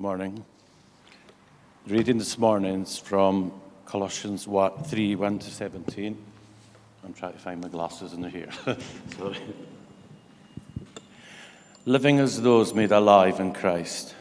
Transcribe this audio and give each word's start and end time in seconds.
Morning. 0.00 0.46
Reading 1.86 2.16
this 2.16 2.38
morning 2.38 2.84
is 2.84 2.96
from 2.96 3.52
Colossians 3.84 4.44
3 4.44 5.14
1 5.14 5.38
to 5.40 5.50
17. 5.50 6.16
I'm 7.04 7.12
trying 7.12 7.34
to 7.34 7.38
find 7.38 7.60
my 7.60 7.68
glasses 7.68 8.14
in 8.14 8.24
here. 8.24 8.48
Sorry. 9.18 9.36
Living 11.84 12.18
as 12.18 12.40
those 12.40 12.72
made 12.72 12.92
alive 12.92 13.40
in 13.40 13.52
Christ. 13.52 14.14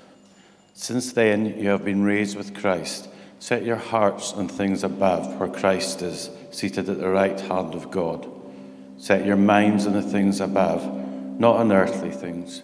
Since 0.74 1.14
then, 1.14 1.58
you 1.58 1.70
have 1.70 1.86
been 1.86 2.04
raised 2.04 2.36
with 2.36 2.54
Christ. 2.54 3.08
Set 3.40 3.64
your 3.64 3.78
hearts 3.78 4.34
on 4.34 4.50
things 4.50 4.84
above, 4.84 5.40
where 5.40 5.48
Christ 5.48 6.02
is, 6.02 6.30
seated 6.52 6.90
at 6.90 7.00
the 7.00 7.08
right 7.08 7.40
hand 7.40 7.74
of 7.74 7.90
God. 7.90 8.30
Set 8.98 9.26
your 9.26 9.38
minds 9.38 9.88
on 9.88 9.94
the 9.94 10.02
things 10.02 10.42
above, 10.42 10.84
not 11.40 11.56
on 11.56 11.72
earthly 11.72 12.12
things 12.12 12.64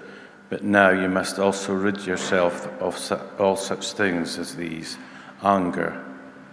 But 0.51 0.65
now 0.65 0.89
you 0.89 1.07
must 1.07 1.39
also 1.39 1.73
rid 1.73 2.05
yourself 2.05 2.67
of 2.81 3.39
all 3.39 3.55
such 3.55 3.93
things 3.93 4.37
as 4.37 4.53
these 4.53 4.97
anger, 5.41 6.03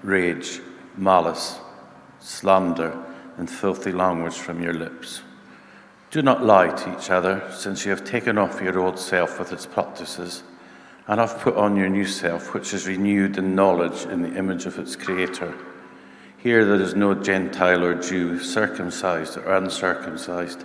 rage, 0.04 0.60
malice, 0.96 1.58
slander, 2.20 2.96
and 3.38 3.50
filthy 3.50 3.90
language 3.90 4.36
from 4.36 4.62
your 4.62 4.72
lips. 4.72 5.22
Do 6.12 6.22
not 6.22 6.44
lie 6.44 6.68
to 6.68 6.96
each 6.96 7.10
other, 7.10 7.42
since 7.50 7.84
you 7.84 7.90
have 7.90 8.04
taken 8.04 8.38
off 8.38 8.62
your 8.62 8.78
old 8.78 9.00
self 9.00 9.40
with 9.40 9.52
its 9.52 9.66
practices, 9.66 10.44
and 11.08 11.18
have 11.18 11.40
put 11.40 11.56
on 11.56 11.74
your 11.74 11.88
new 11.88 12.06
self, 12.06 12.54
which 12.54 12.72
is 12.72 12.86
renewed 12.86 13.36
in 13.36 13.56
knowledge 13.56 14.04
in 14.04 14.22
the 14.22 14.38
image 14.38 14.64
of 14.64 14.78
its 14.78 14.94
Creator. 14.94 15.52
Here 16.36 16.64
there 16.64 16.80
is 16.80 16.94
no 16.94 17.14
Gentile 17.14 17.84
or 17.84 18.00
Jew, 18.00 18.38
circumcised 18.38 19.36
or 19.38 19.56
uncircumcised 19.56 20.64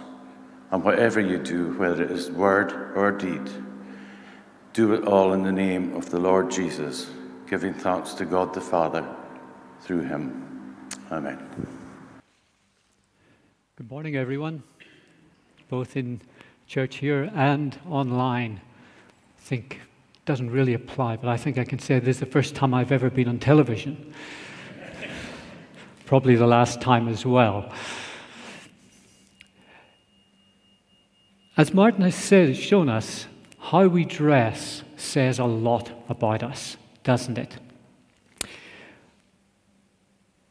And 0.71 0.83
whatever 0.85 1.19
you 1.19 1.37
do, 1.37 1.73
whether 1.73 2.03
it 2.03 2.11
is 2.11 2.31
word 2.31 2.71
or 2.95 3.11
deed, 3.11 3.41
do 4.71 4.93
it 4.93 5.03
all 5.03 5.33
in 5.33 5.43
the 5.43 5.51
name 5.51 5.93
of 5.95 6.09
the 6.09 6.19
Lord 6.19 6.49
Jesus, 6.49 7.09
giving 7.45 7.73
thanks 7.73 8.13
to 8.13 8.25
God 8.25 8.53
the 8.53 8.61
Father 8.61 9.05
through 9.81 10.03
him. 10.03 10.77
Amen. 11.11 11.37
Good 13.75 13.91
morning, 13.91 14.15
everyone, 14.15 14.63
both 15.67 15.97
in 15.97 16.21
church 16.67 16.97
here 16.97 17.29
and 17.35 17.77
online. 17.89 18.61
I 19.37 19.41
think 19.41 19.81
doesn't 20.23 20.51
really 20.51 20.73
apply, 20.73 21.17
but 21.17 21.27
I 21.27 21.35
think 21.35 21.57
I 21.57 21.65
can 21.65 21.79
say 21.79 21.99
this 21.99 22.17
is 22.17 22.19
the 22.21 22.25
first 22.27 22.55
time 22.55 22.73
I've 22.73 22.93
ever 22.93 23.09
been 23.09 23.27
on 23.27 23.39
television. 23.39 24.13
Probably 26.05 26.35
the 26.37 26.47
last 26.47 26.79
time 26.79 27.09
as 27.09 27.25
well. 27.25 27.73
As 31.61 31.75
Martin 31.75 32.01
has 32.01 32.15
said, 32.15 32.57
shown 32.57 32.89
us, 32.89 33.27
how 33.59 33.85
we 33.85 34.03
dress 34.03 34.81
says 34.97 35.37
a 35.37 35.45
lot 35.45 35.91
about 36.09 36.41
us, 36.41 36.75
doesn't 37.03 37.37
it? 37.37 37.55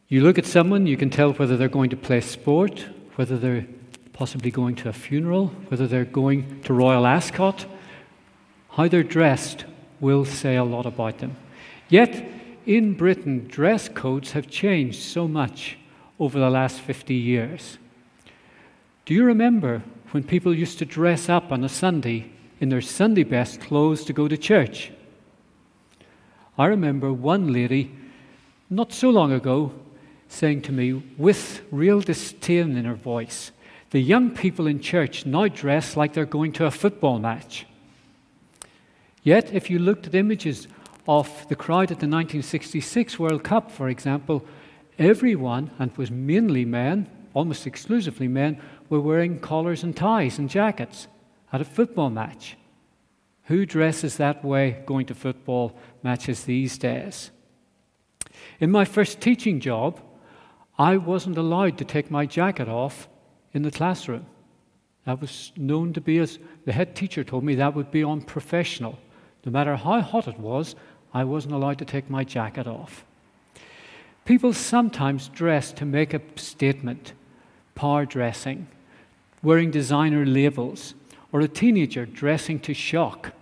You 0.07 0.21
look 0.21 0.39
at 0.39 0.47
someone, 0.47 0.87
you 0.87 0.97
can 0.97 1.11
tell 1.11 1.33
whether 1.33 1.57
they're 1.57 1.67
going 1.67 1.91
to 1.91 1.97
play 1.97 2.21
sport, 2.21 2.87
whether 3.17 3.37
they're 3.37 3.67
possibly 4.13 4.53
going 4.53 4.77
to 4.77 4.89
a 4.89 4.93
funeral, 4.93 5.49
whether 5.67 5.89
they're 5.89 6.05
going 6.05 6.61
to 6.61 6.73
Royal 6.73 7.05
Ascot. 7.05 7.67
How 8.69 8.87
they're 8.87 9.03
dressed 9.03 9.65
will 9.99 10.25
say 10.25 10.55
a 10.55 10.63
lot 10.63 10.87
about 10.87 11.19
them. 11.19 11.35
Yet, 11.89 12.25
in 12.67 12.95
Britain, 12.95 13.49
dress 13.49 13.89
codes 13.89 14.31
have 14.31 14.47
changed 14.47 15.03
so 15.03 15.27
much 15.27 15.77
over 16.21 16.39
the 16.39 16.51
last 16.51 16.81
50 16.81 17.15
years. 17.15 17.79
Do 19.07 19.13
you 19.13 19.25
remember 19.25 19.83
when 20.11 20.25
people 20.25 20.55
used 20.55 20.79
to 20.79 20.85
dress 20.85 21.29
up 21.29 21.53
on 21.53 21.65
a 21.65 21.69
Sunday 21.69 22.31
in 22.61 22.69
their 22.69 22.81
Sunday 22.81 23.25
best 23.25 23.61
clothes 23.61 24.05
to 24.05 24.13
go 24.13 24.29
to 24.29 24.37
church. 24.37 24.93
I 26.59 26.67
remember 26.67 27.13
one 27.13 27.53
lady 27.53 27.95
not 28.69 28.93
so 28.93 29.11
long 29.11 29.33
ago 29.33 29.73
saying 30.29 30.63
to 30.63 30.73
me 30.73 30.93
with 31.17 31.63
real 31.71 32.01
disdain 32.01 32.77
in 32.77 32.85
her 32.85 32.95
voice, 32.95 33.51
The 33.91 34.01
young 34.01 34.31
people 34.31 34.67
in 34.67 34.81
church 34.81 35.27
now 35.27 35.49
dress 35.49 35.97
like 35.97 36.13
they're 36.13 36.25
going 36.25 36.53
to 36.53 36.67
a 36.67 36.71
football 36.71 37.19
match. 37.19 37.67
Yet, 39.23 39.53
if 39.53 39.69
you 39.69 39.79
looked 39.79 40.07
at 40.07 40.15
images 40.15 40.69
of 41.09 41.47
the 41.49 41.57
crowd 41.57 41.91
at 41.91 41.99
the 41.99 42.07
1966 42.07 43.19
World 43.19 43.43
Cup, 43.43 43.71
for 43.71 43.89
example, 43.89 44.45
everyone, 44.99 45.71
and 45.79 45.91
it 45.91 45.99
was 45.99 46.11
mainly 46.11 46.65
men, 46.65 47.11
almost 47.35 47.67
exclusively 47.67 48.29
men, 48.29 48.61
were 48.91 49.01
wearing 49.01 49.39
collars 49.39 49.83
and 49.83 49.97
ties 49.97 50.39
and 50.39 50.51
jackets 50.51 51.09
at 51.53 51.63
a 51.63 51.65
football 51.65 52.11
match. 52.11 52.57
Who 53.45 53.65
dresses 53.65 54.19
that 54.19 54.45
way 54.45 54.83
going 54.85 55.07
to 55.07 55.15
football 55.15 55.79
matches 56.03 56.45
these 56.45 56.77
days? 56.77 57.31
In 58.59 58.71
my 58.71 58.85
first 58.85 59.21
teaching 59.21 59.61
job, 59.61 60.01
I 60.79 60.97
wasn't 60.97 61.39
allowed 61.39 61.79
to 61.79 61.85
take 61.85 62.11
my 62.11 62.27
jacket 62.27 62.69
off 62.69 63.09
in 63.53 63.63
the 63.63 63.71
classroom. 63.71 64.27
That 65.07 65.21
was 65.21 65.53
known 65.57 65.93
to 65.95 66.01
be, 66.01 66.19
as 66.19 66.39
the 66.65 66.73
head 66.73 66.95
teacher 66.95 67.25
told 67.25 67.45
me, 67.45 67.55
that 67.57 67.75
would 67.75 67.91
be 67.91 68.05
unprofessional. 68.05 68.99
No 69.45 69.53
matter 69.53 69.77
how 69.77 70.01
hot 70.01 70.29
it 70.29 70.39
was, 70.39 70.75
I 71.13 71.25
wasn't 71.25 71.55
allowed 71.55 71.79
to 71.79 71.85
take 71.85 72.11
my 72.11 72.23
jacket 72.23 72.67
off. 72.67 73.05
People 74.25 74.53
sometimes 74.53 75.29
dress 75.29 75.73
to 75.73 75.85
make 75.85 76.15
a 76.15 76.21
statement, 76.37 77.15
power 77.75 78.05
dressing, 78.05 78.69
wearing 79.43 79.71
designer 79.71 80.27
labels, 80.27 80.95
or 81.33 81.41
a 81.41 81.49
teenager 81.49 82.07
dressing 82.07 82.59
to 82.61 82.75
shock. 82.75 83.33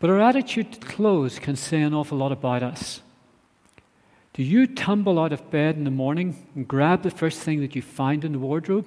But 0.00 0.10
our 0.10 0.20
attitude 0.20 0.72
to 0.72 0.80
clothes 0.80 1.38
can 1.38 1.56
say 1.56 1.82
an 1.82 1.94
awful 1.94 2.18
lot 2.18 2.32
about 2.32 2.62
us. 2.62 3.02
Do 4.32 4.44
you 4.44 4.66
tumble 4.68 5.18
out 5.18 5.32
of 5.32 5.50
bed 5.50 5.76
in 5.76 5.84
the 5.84 5.90
morning 5.90 6.46
and 6.54 6.66
grab 6.66 7.02
the 7.02 7.10
first 7.10 7.40
thing 7.40 7.60
that 7.60 7.74
you 7.74 7.82
find 7.82 8.24
in 8.24 8.32
the 8.32 8.38
wardrobe? 8.38 8.86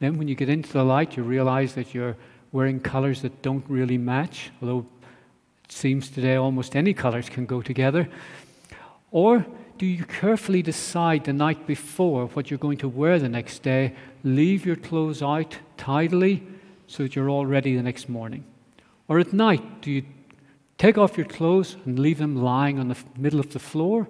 Then, 0.00 0.18
when 0.18 0.26
you 0.26 0.34
get 0.34 0.48
into 0.48 0.72
the 0.72 0.82
light, 0.82 1.16
you 1.16 1.22
realize 1.22 1.74
that 1.74 1.94
you're 1.94 2.16
wearing 2.50 2.80
colors 2.80 3.22
that 3.22 3.42
don't 3.42 3.64
really 3.68 3.96
match, 3.96 4.50
although 4.60 4.86
it 5.64 5.72
seems 5.72 6.08
today 6.08 6.34
almost 6.34 6.74
any 6.74 6.92
colors 6.92 7.28
can 7.28 7.46
go 7.46 7.62
together. 7.62 8.08
Or 9.12 9.46
do 9.78 9.86
you 9.86 10.04
carefully 10.04 10.62
decide 10.62 11.24
the 11.24 11.32
night 11.32 11.66
before 11.66 12.26
what 12.26 12.50
you're 12.50 12.58
going 12.58 12.78
to 12.78 12.88
wear 12.88 13.18
the 13.20 13.28
next 13.28 13.62
day? 13.62 13.94
Leave 14.24 14.64
your 14.64 14.76
clothes 14.76 15.22
out 15.22 15.58
tidily 15.76 16.42
so 16.86 17.02
that 17.02 17.14
you're 17.14 17.28
all 17.28 17.46
ready 17.46 17.76
the 17.76 17.82
next 17.82 18.08
morning? 18.08 18.44
Or 19.06 19.18
at 19.18 19.32
night, 19.34 19.82
do 19.82 19.90
you 19.90 20.02
take 20.78 20.96
off 20.96 21.18
your 21.18 21.26
clothes 21.26 21.76
and 21.84 21.98
leave 21.98 22.18
them 22.18 22.42
lying 22.42 22.78
on 22.78 22.88
the 22.88 22.96
middle 23.18 23.38
of 23.38 23.52
the 23.52 23.58
floor? 23.58 24.08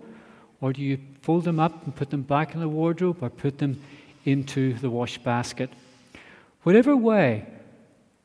Or 0.60 0.72
do 0.72 0.80
you 0.80 0.98
fold 1.20 1.44
them 1.44 1.58
up 1.58 1.84
and 1.84 1.94
put 1.94 2.10
them 2.10 2.22
back 2.22 2.54
in 2.54 2.60
the 2.60 2.68
wardrobe 2.68 3.18
or 3.22 3.28
put 3.28 3.58
them 3.58 3.82
into 4.24 4.74
the 4.74 4.88
wash 4.88 5.18
basket? 5.18 5.68
Whatever 6.62 6.96
way 6.96 7.46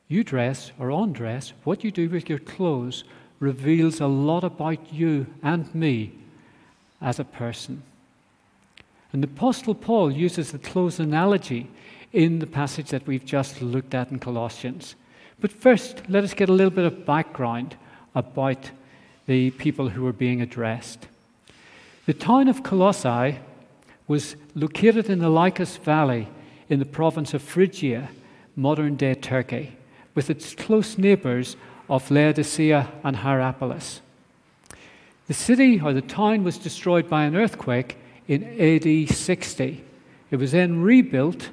you 0.06 0.24
dress 0.24 0.70
or 0.78 0.90
undress, 0.90 1.52
what 1.64 1.84
you 1.84 1.90
do 1.90 2.08
with 2.08 2.28
your 2.28 2.38
clothes 2.38 3.04
reveals 3.40 4.00
a 4.00 4.06
lot 4.06 4.44
about 4.44 4.92
you 4.92 5.26
and 5.42 5.74
me 5.74 6.12
as 7.00 7.18
a 7.18 7.24
person. 7.24 7.82
And 9.12 9.22
the 9.22 9.28
Apostle 9.28 9.74
Paul 9.74 10.12
uses 10.12 10.52
the 10.52 10.58
close 10.58 11.00
analogy 11.00 11.68
in 12.12 12.38
the 12.38 12.46
passage 12.46 12.90
that 12.90 13.06
we've 13.06 13.24
just 13.24 13.60
looked 13.62 13.94
at 13.94 14.10
in 14.10 14.18
Colossians. 14.18 14.94
But 15.40 15.52
first, 15.52 16.02
let 16.08 16.24
us 16.24 16.34
get 16.34 16.48
a 16.48 16.52
little 16.52 16.70
bit 16.70 16.84
of 16.84 17.06
background 17.06 17.76
about 18.14 18.70
the 19.26 19.50
people 19.52 19.88
who 19.88 20.02
were 20.02 20.12
being 20.12 20.40
addressed. 20.40 21.06
The 22.06 22.14
town 22.14 22.48
of 22.48 22.62
Colossae 22.62 23.38
was 24.08 24.36
located 24.54 25.08
in 25.08 25.20
the 25.20 25.28
Lycus 25.28 25.76
Valley 25.76 26.28
in 26.68 26.78
the 26.78 26.84
province 26.84 27.32
of 27.34 27.42
Phrygia, 27.42 28.10
modern 28.56 28.96
day 28.96 29.14
Turkey, 29.14 29.76
with 30.14 30.30
its 30.30 30.54
close 30.54 30.98
neighbors 30.98 31.56
of 31.88 32.10
Laodicea 32.10 32.88
and 33.04 33.16
Hierapolis. 33.16 34.00
The 35.28 35.34
city 35.34 35.80
or 35.80 35.92
the 35.92 36.02
town 36.02 36.42
was 36.42 36.58
destroyed 36.58 37.08
by 37.08 37.24
an 37.24 37.36
earthquake 37.36 37.96
in 38.30 38.44
AD 38.60 39.08
60. 39.08 39.84
It 40.30 40.36
was 40.36 40.52
then 40.52 40.82
rebuilt, 40.82 41.50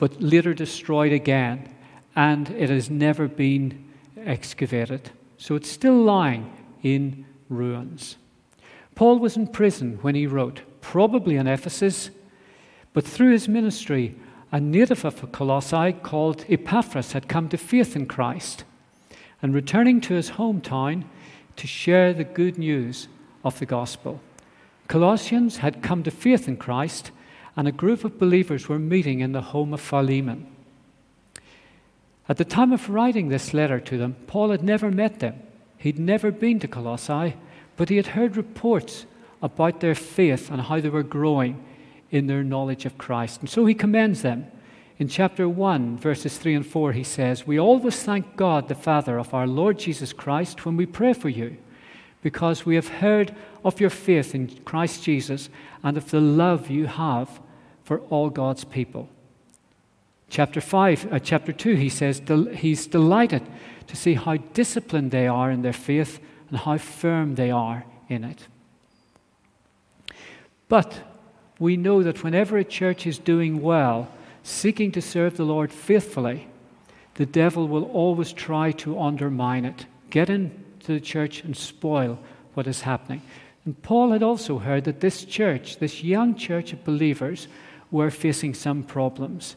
but 0.00 0.20
later 0.20 0.52
destroyed 0.52 1.12
again, 1.12 1.72
and 2.16 2.50
it 2.50 2.68
has 2.68 2.90
never 2.90 3.28
been 3.28 3.92
excavated. 4.16 5.12
So 5.38 5.54
it's 5.54 5.70
still 5.70 6.02
lying 6.02 6.52
in 6.82 7.26
ruins. 7.48 8.16
Paul 8.96 9.20
was 9.20 9.36
in 9.36 9.46
prison 9.46 10.00
when 10.02 10.16
he 10.16 10.26
wrote, 10.26 10.62
probably 10.80 11.36
in 11.36 11.46
Ephesus, 11.46 12.10
but 12.92 13.06
through 13.06 13.30
his 13.30 13.46
ministry, 13.46 14.16
a 14.50 14.58
native 14.58 15.04
of 15.04 15.30
Colossae 15.30 15.92
called 15.92 16.44
Epaphras 16.48 17.12
had 17.12 17.28
come 17.28 17.48
to 17.50 17.56
faith 17.56 17.94
in 17.94 18.06
Christ 18.06 18.64
and 19.40 19.54
returning 19.54 20.00
to 20.00 20.14
his 20.14 20.32
hometown 20.32 21.04
to 21.54 21.68
share 21.68 22.12
the 22.12 22.24
good 22.24 22.58
news 22.58 23.06
of 23.44 23.60
the 23.60 23.66
gospel. 23.66 24.20
Colossians 24.88 25.58
had 25.58 25.82
come 25.82 26.02
to 26.02 26.10
faith 26.10 26.46
in 26.46 26.56
Christ, 26.56 27.10
and 27.56 27.66
a 27.66 27.72
group 27.72 28.04
of 28.04 28.18
believers 28.18 28.68
were 28.68 28.78
meeting 28.78 29.20
in 29.20 29.32
the 29.32 29.40
home 29.40 29.72
of 29.72 29.80
Philemon. 29.80 30.46
At 32.28 32.38
the 32.38 32.44
time 32.44 32.72
of 32.72 32.88
writing 32.88 33.28
this 33.28 33.52
letter 33.52 33.80
to 33.80 33.98
them, 33.98 34.16
Paul 34.26 34.50
had 34.50 34.62
never 34.62 34.90
met 34.90 35.20
them. 35.20 35.42
He'd 35.76 35.98
never 35.98 36.30
been 36.30 36.58
to 36.60 36.68
Colossae, 36.68 37.36
but 37.76 37.88
he 37.88 37.96
had 37.96 38.08
heard 38.08 38.36
reports 38.36 39.06
about 39.42 39.80
their 39.80 39.94
faith 39.94 40.50
and 40.50 40.62
how 40.62 40.80
they 40.80 40.88
were 40.88 41.02
growing 41.02 41.62
in 42.10 42.26
their 42.26 42.42
knowledge 42.42 42.86
of 42.86 42.96
Christ. 42.96 43.40
And 43.40 43.50
so 43.50 43.66
he 43.66 43.74
commends 43.74 44.22
them. 44.22 44.46
In 44.98 45.08
chapter 45.08 45.48
1, 45.48 45.98
verses 45.98 46.38
3 46.38 46.54
and 46.54 46.66
4, 46.66 46.92
he 46.92 47.02
says, 47.02 47.46
We 47.46 47.58
always 47.58 48.02
thank 48.02 48.36
God, 48.36 48.68
the 48.68 48.74
Father 48.74 49.18
of 49.18 49.34
our 49.34 49.46
Lord 49.46 49.78
Jesus 49.78 50.12
Christ, 50.12 50.64
when 50.64 50.76
we 50.76 50.86
pray 50.86 51.12
for 51.12 51.28
you, 51.28 51.56
because 52.24 52.66
we 52.66 52.74
have 52.74 52.88
heard 52.88 53.32
of 53.62 53.80
your 53.80 53.90
faith 53.90 54.34
in 54.34 54.48
Christ 54.64 55.04
Jesus 55.04 55.48
and 55.84 55.96
of 55.96 56.10
the 56.10 56.20
love 56.20 56.68
you 56.68 56.88
have 56.88 57.40
for 57.84 58.00
all 58.10 58.28
God's 58.30 58.64
people 58.64 59.08
Chapter 60.34 60.60
5, 60.60 61.12
uh, 61.12 61.18
chapter 61.20 61.52
2, 61.52 61.76
he 61.76 61.88
says 61.88 62.18
del- 62.18 62.46
he's 62.46 62.88
delighted 62.88 63.42
to 63.86 63.94
see 63.94 64.14
how 64.14 64.36
disciplined 64.36 65.12
they 65.12 65.28
are 65.28 65.48
in 65.48 65.62
their 65.62 65.72
faith 65.72 66.18
and 66.48 66.58
how 66.58 66.76
firm 66.76 67.36
they 67.36 67.52
are 67.52 67.84
in 68.08 68.24
it. 68.24 68.48
But 70.68 71.02
we 71.60 71.76
know 71.76 72.02
that 72.02 72.24
whenever 72.24 72.58
a 72.58 72.64
church 72.64 73.06
is 73.06 73.16
doing 73.16 73.62
well, 73.62 74.08
seeking 74.42 74.90
to 74.92 75.00
serve 75.00 75.36
the 75.36 75.44
Lord 75.44 75.70
faithfully, 75.72 76.48
the 77.14 77.26
devil 77.26 77.68
will 77.68 77.84
always 77.84 78.32
try 78.32 78.72
to 78.72 78.98
undermine 78.98 79.64
it, 79.64 79.86
get 80.10 80.28
into 80.84 81.00
the 81.00 81.06
church 81.06 81.42
and 81.42 81.56
spoil 81.56 82.18
what 82.52 82.66
is 82.66 82.82
happening. 82.82 83.22
And 83.64 83.80
Paul 83.82 84.12
had 84.12 84.22
also 84.22 84.58
heard 84.58 84.84
that 84.84 85.00
this 85.00 85.24
church, 85.24 85.78
this 85.78 86.04
young 86.04 86.34
church 86.34 86.74
of 86.74 86.84
believers, 86.84 87.48
were 87.90 88.10
facing 88.10 88.54
some 88.54 88.82
problems 88.82 89.56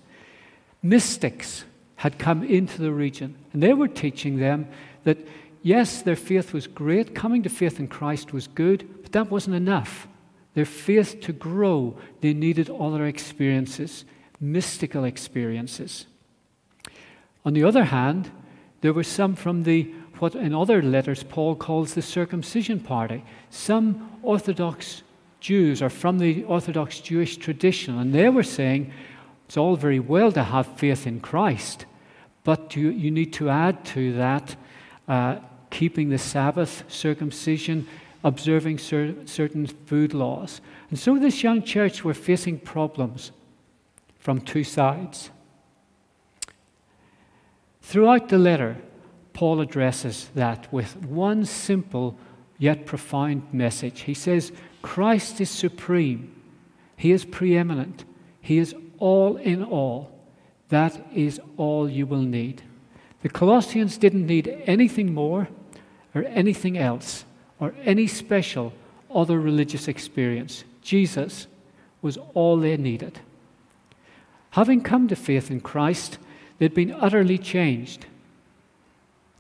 mystics 0.81 1.65
had 1.97 2.19
come 2.19 2.44
into 2.44 2.81
the 2.81 2.91
region, 2.91 3.35
and 3.51 3.62
they 3.62 3.74
were 3.74 3.88
teaching 3.88 4.38
them 4.38 4.68
that 5.03 5.18
yes, 5.63 6.03
their 6.03 6.15
faith 6.15 6.53
was 6.53 6.68
great, 6.68 7.15
coming 7.15 7.44
to 7.44 7.50
faith 7.50 7.80
in 7.80 7.88
Christ 7.88 8.31
was 8.31 8.47
good, 8.47 8.88
but 9.01 9.12
that 9.12 9.31
wasn't 9.31 9.56
enough. 9.56 10.07
Their 10.53 10.65
faith 10.65 11.19
to 11.21 11.33
grow, 11.33 11.97
they 12.21 12.33
needed 12.33 12.69
other 12.69 13.06
experiences, 13.06 14.06
mystical 14.39 15.03
experiences. 15.03 16.06
On 17.44 17.53
the 17.53 17.63
other 17.63 17.85
hand, 17.85 18.31
there 18.81 18.94
were 18.94 19.03
some 19.03 19.35
from 19.35 19.63
the 19.63 19.91
what 20.19 20.36
in 20.36 20.54
other 20.54 20.81
letters 20.81 21.24
Paul 21.24 21.56
calls 21.56 21.94
the 21.94 22.02
circumcision 22.02 22.80
party. 22.80 23.24
Some 23.50 24.19
Orthodox 24.24 25.04
Jews 25.40 25.81
are 25.81 25.90
from 25.90 26.19
the 26.19 26.44
Orthodox 26.44 27.00
Jewish 27.00 27.38
tradition, 27.38 27.98
and 27.98 28.14
they 28.14 28.30
were 28.30 28.44
saying, 28.44 28.92
it's 29.46 29.58
all 29.58 29.75
very 29.75 30.00
well 30.00 30.31
to 30.34 30.44
have 30.44 30.68
faith 30.78 31.08
in 31.08 31.22
Christ, 31.22 31.86
but 32.44 32.75
you, 32.75 32.90
you 32.90 33.12
need 33.12 33.34
to 33.34 33.50
add 33.50 33.86
to 33.86 34.14
that 34.14 34.56
uh, 35.08 35.38
keeping 35.69 36.10
the 36.10 36.18
Sabbath, 36.18 36.84
circumcision, 36.88 37.88
observing 38.24 38.80
cer- 38.80 39.16
certain 39.25 39.68
food 39.68 40.14
laws. 40.14 40.60
And 40.90 41.00
so 41.00 41.18
this 41.18 41.44
young 41.44 41.64
church 41.64 42.04
were 42.04 42.14
facing 42.14 42.60
problems 42.60 43.31
from 44.19 44.42
two 44.42 44.64
sides. 44.64 45.30
Throughout 47.81 48.28
the 48.28 48.38
letter, 48.38 48.75
Paul 49.38 49.62
addresses 49.62 50.31
that 50.34 50.74
with 50.74 50.95
one 50.95 51.45
simple 51.45 52.18
yet 52.57 52.88
profound 52.88 53.44
message. 53.54 54.00
He 54.01 54.16
says, 54.16 54.51
Christ 54.81 55.39
is 55.39 55.51
supreme, 55.51 56.34
He 56.95 57.12
is 57.12 57.24
preeminent, 57.24 58.04
He 58.42 58.57
is 58.57 58.74
all 58.98 59.38
in 59.38 59.63
all, 59.63 60.12
that 60.69 61.00
is 61.13 61.39
all 61.56 61.88
you 61.88 62.07
will 62.07 62.24
need. 62.24 62.63
The 63.22 63.30
Colossians 63.30 64.00
didn't 64.00 64.25
need 64.25 64.48
anything 64.66 65.13
more 65.13 65.50
or 66.16 66.24
anything 66.24 66.75
else 66.75 67.24
or 67.60 67.75
any 67.83 68.07
special 68.07 68.74
other 69.13 69.40
religious 69.40 69.88
experience. 69.88 70.64
Jesus 70.81 71.45
was 72.02 72.18
all 72.33 72.57
they 72.57 72.76
needed. 72.76 73.19
Having 74.50 74.81
come 74.81 75.07
to 75.09 75.16
faith 75.16 75.52
in 75.52 75.61
Christ, 75.61 76.18
they'd 76.57 76.73
been 76.73 76.92
utterly 76.92 77.38
changed. 77.38 78.07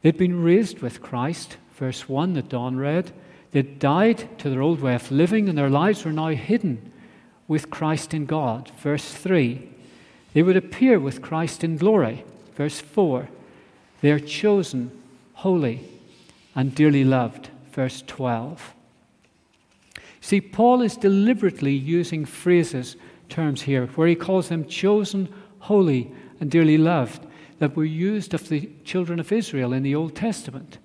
They'd 0.07 0.15
been 0.15 0.41
raised 0.41 0.79
with 0.79 1.01
Christ, 1.01 1.57
verse 1.73 2.07
1 2.07 2.35
that 2.35 2.47
Don 2.47 2.77
read. 2.77 3.11
They'd 3.51 3.77
died 3.77 4.39
to 4.39 4.49
their 4.49 4.61
old 4.61 4.79
way 4.79 4.95
of 4.95 5.11
living, 5.11 5.49
and 5.49 5.57
their 5.57 5.69
lives 5.69 6.05
were 6.05 6.13
now 6.13 6.29
hidden 6.29 6.93
with 7.49 7.69
Christ 7.69 8.13
in 8.13 8.25
God. 8.25 8.71
Verse 8.79 9.03
3. 9.03 9.67
They 10.31 10.43
would 10.43 10.55
appear 10.55 10.97
with 10.97 11.21
Christ 11.21 11.61
in 11.61 11.75
glory. 11.75 12.23
Verse 12.55 12.79
4. 12.79 13.27
They 13.99 14.11
are 14.11 14.19
chosen, 14.21 14.91
holy, 15.33 15.81
and 16.55 16.73
dearly 16.73 17.03
loved. 17.03 17.49
Verse 17.73 18.01
12. 18.07 18.73
See, 20.21 20.39
Paul 20.39 20.83
is 20.83 20.95
deliberately 20.95 21.73
using 21.73 22.23
phrases, 22.23 22.95
terms 23.27 23.63
here, 23.63 23.87
where 23.87 24.07
he 24.07 24.15
calls 24.15 24.47
them 24.47 24.69
chosen, 24.69 25.27
holy, 25.59 26.09
and 26.39 26.49
dearly 26.49 26.77
loved, 26.77 27.26
that 27.59 27.75
were 27.75 27.85
used 27.85 28.33
of 28.33 28.49
the 28.49 28.69
children 28.83 29.19
of 29.19 29.31
Israel 29.31 29.73
in 29.73 29.83
the 29.83 29.95
Old 29.95 30.15
Testament. 30.15 30.77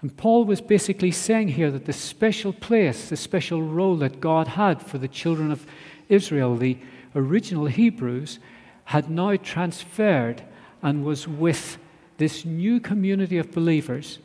And 0.00 0.16
Paul 0.16 0.44
was 0.44 0.60
basically 0.60 1.10
saying 1.10 1.48
here 1.48 1.70
that 1.70 1.84
the 1.84 1.92
special 1.92 2.52
place, 2.52 3.10
the 3.10 3.16
special 3.16 3.62
role 3.62 3.96
that 3.96 4.20
God 4.20 4.48
had 4.48 4.82
for 4.82 4.98
the 4.98 5.08
children 5.08 5.50
of 5.50 5.66
Israel, 6.08 6.56
the 6.56 6.78
original 7.14 7.66
Hebrews, 7.66 8.38
had 8.84 9.10
now 9.10 9.36
transferred 9.36 10.42
and 10.82 11.04
was 11.04 11.28
with 11.28 11.78
this 12.16 12.44
new 12.44 12.80
community 12.80 13.38
of 13.38 13.52
believers 13.52 14.18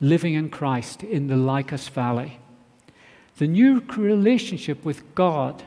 living 0.00 0.34
in 0.34 0.50
Christ 0.50 1.02
in 1.04 1.28
the 1.28 1.36
Lycus 1.36 1.88
Valley. 1.88 2.38
The 3.38 3.46
new 3.46 3.80
relationship 3.96 4.84
with 4.84 5.14
God 5.14 5.62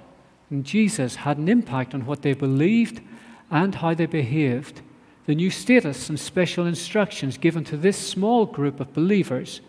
and 0.49 0.63
Jesus 0.63 1.15
had 1.15 1.37
an 1.37 1.49
impact 1.49 1.95
on 1.95 2.05
what 2.05 2.21
they 2.21 2.33
believed 2.33 3.01
and 3.49 3.73
how 3.73 3.95
they 3.95 4.05
behaved. 4.05 4.81
The 5.25 5.35
new 5.35 5.49
status 5.49 6.09
and 6.09 6.19
special 6.19 6.65
instructions 6.65 7.37
given 7.37 7.63
to 7.65 7.77
this 7.77 7.97
small 7.97 8.45
group 8.45 8.79
of 8.79 8.93
believers 8.93 9.61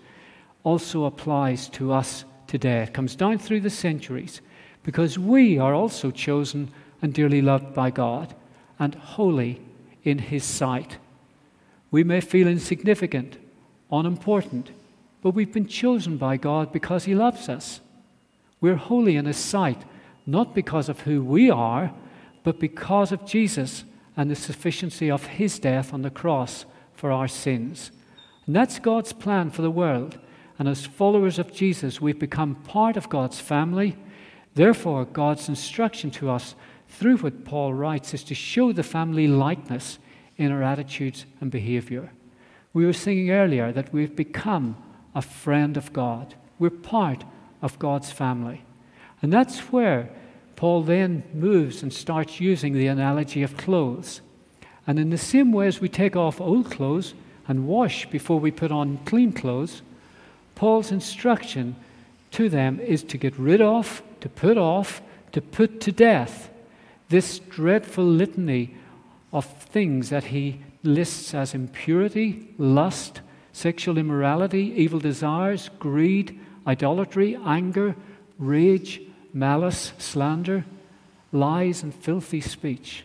also 0.65 1.05
applies 1.05 1.69
to 1.71 1.93
us 1.93 2.25
today. 2.47 2.83
It 2.83 2.93
comes 2.95 3.15
down 3.15 3.39
through 3.39 3.61
the 3.61 3.71
centuries 3.71 4.41
because 4.83 5.19
we 5.19 5.59
are 5.59 5.75
also 5.75 6.11
chosen 6.11 6.73
and 7.01 7.15
dearly 7.15 7.41
loved 7.41 7.73
by 7.75 7.91
God 7.91 8.35
and 8.79 8.95
holy 8.95 9.61
in 10.03 10.19
His 10.19 10.45
sight. 10.45 10.99
We 11.91 12.03
may 12.03 12.21
feel 12.21 12.49
insignificant 12.49 13.39
unimportant, 13.93 14.71
but 15.23 15.31
we've 15.31 15.53
been 15.53 15.69
chosen 15.69 16.17
by 16.17 16.37
God 16.37 16.73
because 16.73 17.05
He 17.05 17.15
loves 17.15 17.49
us. 17.49 17.81
We're 18.61 18.77
holy 18.77 19.17
in 19.17 19.27
His 19.27 19.37
sight, 19.37 19.85
not 20.27 20.55
because 20.55 20.89
of 20.89 21.01
who 21.01 21.23
we 21.23 21.51
are, 21.51 21.93
but 22.43 22.59
because 22.59 23.13
of 23.13 23.25
Jesus 23.25 23.85
and 24.17 24.31
the 24.31 24.37
sufficiency 24.37 25.11
of 25.11 25.27
His 25.27 25.59
death 25.59 25.93
on 25.93 26.03
the 26.03 26.11
cross 26.11 26.65
for 26.95 27.11
our 27.11 27.29
sins. 27.29 27.91
And 28.47 28.55
that's 28.55 28.79
God's 28.79 29.13
plan 29.13 29.51
for 29.51 29.63
the 29.63 29.71
world. 29.71 30.19
And 30.59 30.69
as 30.69 30.87
followers 30.87 31.39
of 31.39 31.53
Jesus, 31.53 32.01
we've 32.01 32.19
become 32.19 32.55
part 32.55 32.97
of 32.97 33.09
God's 33.09 33.41
family. 33.41 33.97
Therefore, 34.55 35.05
God's 35.05 35.49
instruction 35.49 36.11
to 36.13 36.31
us 36.31 36.55
through 36.89 37.17
what 37.19 37.45
Paul 37.45 37.75
writes 37.75 38.15
is 38.15 38.23
to 38.25 38.35
show 38.35 38.73
the 38.73 38.83
family 38.83 39.27
likeness 39.27 39.99
in 40.37 40.53
our 40.53 40.63
attitudes 40.63 41.27
and 41.41 41.51
behavior. 41.51 42.13
We 42.73 42.87
were 42.87 42.93
singing 42.93 43.31
earlier 43.31 43.73
that 43.73 43.93
we've 43.93 44.15
become 44.15 44.77
a 45.15 45.23
friend 45.23 45.77
of 45.77 45.93
God. 45.93 46.35
We're 46.59 46.71
part 46.71 47.25
of 47.63 47.79
God's 47.79 48.11
family. 48.11 48.65
And 49.23 49.33
that's 49.33 49.59
where 49.73 50.11
Paul 50.65 50.81
then 50.81 51.25
moves 51.35 51.83
and 51.83 51.93
starts 51.93 52.41
using 52.41 52.73
the 52.73 52.87
analogy 52.87 53.43
of 53.43 53.55
clothes. 53.59 54.23
And 54.87 54.99
in 54.99 55.11
the 55.11 55.19
same 55.19 55.53
way 55.53 55.67
as 55.67 55.79
we 55.79 55.91
take 55.91 56.17
off 56.17 56.41
old 56.41 56.71
clothes 56.71 57.13
and 57.47 57.69
wash 57.69 58.07
before 58.07 58.41
we 58.41 58.51
put 58.51 58.73
on 58.73 58.97
clean 59.05 59.31
clothes, 59.35 59.83
Paul's 60.55 60.91
instruction 60.91 61.77
to 62.31 62.49
them 62.49 62.81
is 62.81 63.03
to 63.03 63.19
get 63.19 63.39
rid 63.39 63.61
of, 63.61 64.03
to 64.23 64.31
put 64.31 64.57
off, 64.57 65.03
to 65.33 65.43
put 65.43 65.83
to 65.83 65.93
death 65.93 66.49
this 67.11 67.41
dreadful 67.41 68.07
litany 68.07 68.75
of 69.35 69.45
things 69.45 70.09
that 70.09 70.25
he 70.25 70.61
lists 70.83 71.35
as 71.35 71.53
impurity, 71.53 72.49
lust, 72.57 73.21
sexual 73.53 73.99
immorality, 73.99 74.73
evil 74.75 74.99
desires, 74.99 75.69
greed, 75.79 76.41
idolatry, 76.67 77.37
anger, 77.45 77.95
rage, 78.39 79.03
malice, 79.35 79.93
slander, 79.99 80.65
lies, 81.33 81.83
and 81.83 81.95
filthy 81.95 82.41
speech. 82.41 83.05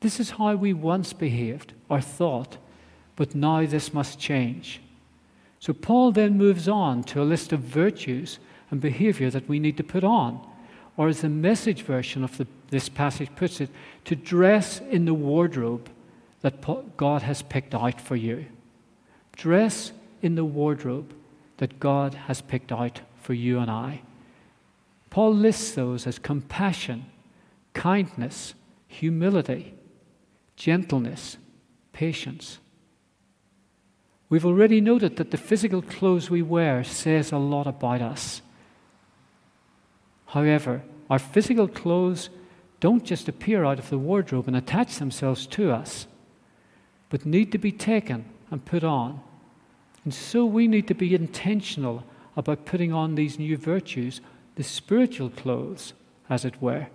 This 0.00 0.20
is 0.20 0.30
how 0.30 0.54
we 0.54 0.72
once 0.72 1.12
behaved 1.12 1.72
or 1.88 2.00
thought, 2.00 2.58
but 3.16 3.34
now 3.34 3.66
this 3.66 3.92
must 3.92 4.20
change. 4.20 4.80
So 5.58 5.72
Paul 5.72 6.12
then 6.12 6.38
moves 6.38 6.68
on 6.68 7.02
to 7.04 7.20
a 7.20 7.24
list 7.24 7.52
of 7.52 7.60
virtues 7.60 8.38
and 8.70 8.80
behavior 8.80 9.30
that 9.30 9.48
we 9.48 9.58
need 9.58 9.76
to 9.78 9.84
put 9.84 10.04
on, 10.04 10.46
or 10.96 11.08
as 11.08 11.22
the 11.22 11.28
message 11.28 11.82
version 11.82 12.22
of 12.22 12.38
the, 12.38 12.46
this 12.70 12.88
passage 12.88 13.30
puts 13.34 13.60
it, 13.60 13.70
to 14.04 14.14
dress 14.14 14.80
in 14.80 15.04
the 15.04 15.14
wardrobe 15.14 15.90
that 16.42 16.96
God 16.96 17.22
has 17.22 17.42
picked 17.42 17.74
out 17.74 18.00
for 18.00 18.16
you. 18.16 18.46
Dress 19.32 19.92
in 20.22 20.36
the 20.36 20.44
wardrobe 20.44 21.12
that 21.56 21.80
God 21.80 22.14
has 22.14 22.40
picked 22.40 22.70
out 22.70 23.00
for 23.20 23.34
you 23.34 23.58
and 23.58 23.70
I. 23.70 24.02
Paul 25.16 25.34
lists 25.34 25.70
those 25.70 26.06
as 26.06 26.18
compassion, 26.18 27.06
kindness, 27.72 28.52
humility, 28.86 29.72
gentleness, 30.56 31.38
patience. 31.94 32.58
We've 34.28 34.44
already 34.44 34.82
noted 34.82 35.16
that 35.16 35.30
the 35.30 35.38
physical 35.38 35.80
clothes 35.80 36.28
we 36.28 36.42
wear 36.42 36.84
says 36.84 37.32
a 37.32 37.38
lot 37.38 37.66
about 37.66 38.02
us. 38.02 38.42
However, 40.26 40.82
our 41.08 41.18
physical 41.18 41.66
clothes 41.66 42.28
don't 42.80 43.02
just 43.02 43.26
appear 43.26 43.64
out 43.64 43.78
of 43.78 43.88
the 43.88 43.96
wardrobe 43.96 44.48
and 44.48 44.56
attach 44.56 44.98
themselves 44.98 45.46
to 45.46 45.72
us, 45.72 46.06
but 47.08 47.24
need 47.24 47.52
to 47.52 47.58
be 47.58 47.72
taken 47.72 48.26
and 48.50 48.66
put 48.66 48.84
on. 48.84 49.22
And 50.04 50.12
so 50.12 50.44
we 50.44 50.68
need 50.68 50.86
to 50.88 50.94
be 50.94 51.14
intentional 51.14 52.04
about 52.36 52.66
putting 52.66 52.92
on 52.92 53.14
these 53.14 53.38
new 53.38 53.56
virtues, 53.56 54.20
the 54.56 54.64
spiritual 54.64 55.30
clothes, 55.30 55.92
as 56.28 56.44
it 56.44 56.60
were. 56.60 56.88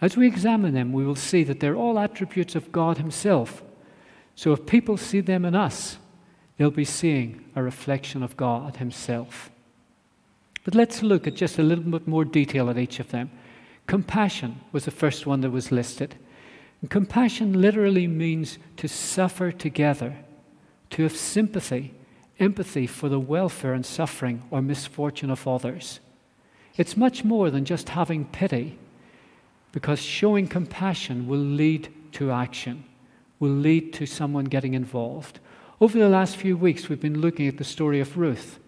As 0.00 0.16
we 0.16 0.26
examine 0.26 0.74
them, 0.74 0.92
we 0.92 1.04
will 1.04 1.16
see 1.16 1.44
that 1.44 1.60
they're 1.60 1.76
all 1.76 1.98
attributes 1.98 2.54
of 2.54 2.72
God 2.72 2.98
Himself. 2.98 3.62
So 4.34 4.52
if 4.52 4.64
people 4.64 4.96
see 4.96 5.20
them 5.20 5.44
in 5.44 5.54
us, 5.54 5.98
they'll 6.56 6.70
be 6.70 6.84
seeing 6.84 7.44
a 7.56 7.62
reflection 7.62 8.22
of 8.22 8.36
God 8.36 8.76
Himself. 8.76 9.50
But 10.64 10.74
let's 10.74 11.02
look 11.02 11.26
at 11.26 11.34
just 11.34 11.58
a 11.58 11.62
little 11.62 11.84
bit 11.84 12.06
more 12.06 12.24
detail 12.24 12.70
at 12.70 12.78
each 12.78 13.00
of 13.00 13.10
them. 13.10 13.30
Compassion 13.86 14.60
was 14.70 14.84
the 14.84 14.90
first 14.90 15.26
one 15.26 15.40
that 15.40 15.50
was 15.50 15.72
listed. 15.72 16.14
And 16.80 16.90
compassion 16.90 17.60
literally 17.60 18.06
means 18.06 18.58
to 18.76 18.86
suffer 18.86 19.50
together, 19.50 20.16
to 20.90 21.02
have 21.02 21.16
sympathy, 21.16 21.94
empathy 22.38 22.86
for 22.86 23.08
the 23.08 23.18
welfare 23.18 23.72
and 23.72 23.84
suffering 23.84 24.42
or 24.50 24.62
misfortune 24.62 25.30
of 25.30 25.48
others. 25.48 25.98
It's 26.78 26.96
much 26.96 27.24
more 27.24 27.50
than 27.50 27.64
just 27.64 27.88
having 27.90 28.24
pity 28.26 28.78
because 29.72 29.98
showing 29.98 30.46
compassion 30.46 31.26
will 31.26 31.38
lead 31.38 31.92
to 32.12 32.30
action, 32.30 32.84
will 33.40 33.50
lead 33.50 33.92
to 33.94 34.06
someone 34.06 34.44
getting 34.44 34.74
involved. 34.74 35.40
Over 35.80 35.98
the 35.98 36.08
last 36.08 36.36
few 36.36 36.56
weeks, 36.56 36.88
we've 36.88 37.00
been 37.00 37.20
looking 37.20 37.48
at 37.48 37.58
the 37.58 37.64
story 37.64 38.00
of 38.00 38.16
Ruth. 38.16 38.60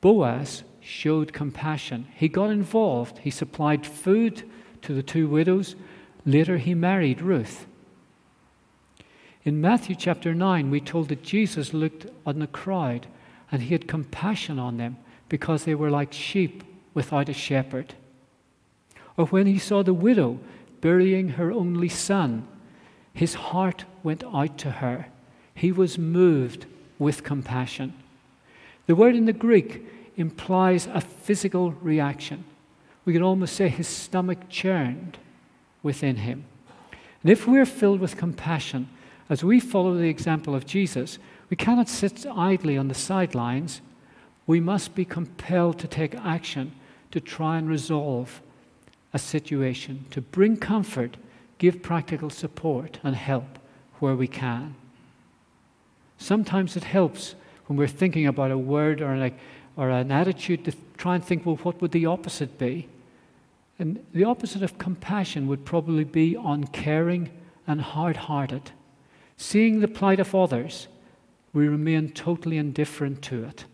Boaz 0.00 0.64
showed 0.80 1.34
compassion. 1.34 2.08
He 2.16 2.28
got 2.28 2.50
involved. 2.50 3.18
He 3.18 3.30
supplied 3.30 3.86
food 3.86 4.42
to 4.82 4.94
the 4.94 5.02
two 5.02 5.28
widows. 5.28 5.76
Later, 6.24 6.56
he 6.56 6.74
married 6.74 7.20
Ruth. 7.20 7.66
In 9.44 9.60
Matthew 9.60 9.94
chapter 9.94 10.34
9, 10.34 10.70
we 10.70 10.80
told 10.80 11.08
that 11.08 11.22
Jesus 11.22 11.74
looked 11.74 12.06
on 12.24 12.38
the 12.38 12.46
crowd 12.46 13.06
and 13.52 13.62
he 13.62 13.74
had 13.74 13.86
compassion 13.86 14.58
on 14.58 14.78
them 14.78 14.96
because 15.28 15.64
they 15.64 15.74
were 15.74 15.90
like 15.90 16.12
sheep 16.12 16.64
without 16.96 17.28
a 17.28 17.32
shepherd 17.32 17.94
or 19.16 19.26
when 19.26 19.46
he 19.46 19.58
saw 19.58 19.82
the 19.82 19.94
widow 19.94 20.38
burying 20.80 21.30
her 21.30 21.50
only 21.50 21.88
son, 21.88 22.46
his 23.12 23.34
heart 23.34 23.84
went 24.02 24.22
out 24.24 24.58
to 24.58 24.70
her. 24.70 25.06
He 25.54 25.72
was 25.72 25.98
moved 25.98 26.66
with 26.98 27.24
compassion. 27.24 27.94
The 28.86 28.94
word 28.94 29.16
in 29.16 29.24
the 29.24 29.32
Greek 29.32 29.84
implies 30.16 30.86
a 30.86 31.00
physical 31.00 31.72
reaction. 31.72 32.44
We 33.04 33.12
could 33.12 33.22
almost 33.22 33.56
say 33.56 33.68
his 33.68 33.88
stomach 33.88 34.48
churned 34.48 35.18
within 35.82 36.16
him. 36.16 36.44
And 37.22 37.30
if 37.32 37.46
we're 37.46 37.66
filled 37.66 38.00
with 38.00 38.16
compassion, 38.16 38.88
as 39.28 39.42
we 39.42 39.60
follow 39.60 39.94
the 39.94 40.08
example 40.08 40.54
of 40.54 40.66
Jesus, 40.66 41.18
we 41.48 41.56
cannot 41.56 41.88
sit 41.88 42.26
idly 42.26 42.76
on 42.76 42.88
the 42.88 42.94
sidelines. 42.94 43.80
We 44.46 44.60
must 44.60 44.94
be 44.94 45.04
compelled 45.04 45.78
to 45.80 45.88
take 45.88 46.14
action 46.16 46.72
to 47.10 47.20
try 47.20 47.58
and 47.58 47.68
resolve 47.68 48.40
a 49.12 49.18
situation, 49.18 50.04
to 50.10 50.20
bring 50.20 50.56
comfort, 50.56 51.16
give 51.58 51.82
practical 51.82 52.30
support 52.30 52.98
and 53.02 53.16
help 53.16 53.58
where 53.98 54.14
we 54.14 54.26
can. 54.26 54.74
Sometimes 56.18 56.76
it 56.76 56.84
helps 56.84 57.34
when 57.66 57.78
we're 57.78 57.86
thinking 57.86 58.26
about 58.26 58.50
a 58.50 58.58
word 58.58 59.00
or, 59.00 59.16
like, 59.16 59.38
or 59.76 59.90
an 59.90 60.10
attitude 60.10 60.64
to 60.64 60.72
try 60.96 61.14
and 61.14 61.24
think, 61.24 61.44
well, 61.44 61.56
what 61.56 61.80
would 61.80 61.92
the 61.92 62.06
opposite 62.06 62.58
be? 62.58 62.88
And 63.78 64.04
the 64.12 64.24
opposite 64.24 64.62
of 64.62 64.78
compassion 64.78 65.46
would 65.48 65.64
probably 65.64 66.04
be 66.04 66.34
uncaring 66.34 67.30
and 67.66 67.80
hard 67.80 68.16
hearted. 68.16 68.70
Seeing 69.36 69.80
the 69.80 69.88
plight 69.88 70.20
of 70.20 70.34
others, 70.34 70.88
we 71.52 71.68
remain 71.68 72.10
totally 72.12 72.56
indifferent 72.56 73.22
to 73.22 73.44
it. 73.44 73.64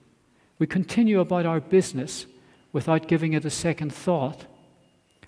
We 0.59 0.67
continue 0.67 1.21
about 1.21 1.47
our 1.47 1.61
business 1.61 2.27
without 2.73 3.09
giving 3.09 3.33
it 3.33 3.45
a 3.45 3.51
second 3.51 3.93
thought 3.93 4.47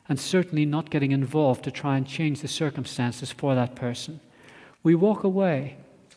and 0.08 0.18
certainly 0.20 0.66
not 0.66 0.90
getting 0.90 1.12
involved 1.12 1.64
to 1.64 1.70
try 1.70 1.96
and 1.96 2.06
change 2.06 2.40
the 2.40 2.48
circumstances 2.48 3.30
for 3.30 3.54
that 3.54 3.74
person. 3.74 4.20
We 4.82 4.94
walk 4.94 5.24
away. 5.24 5.76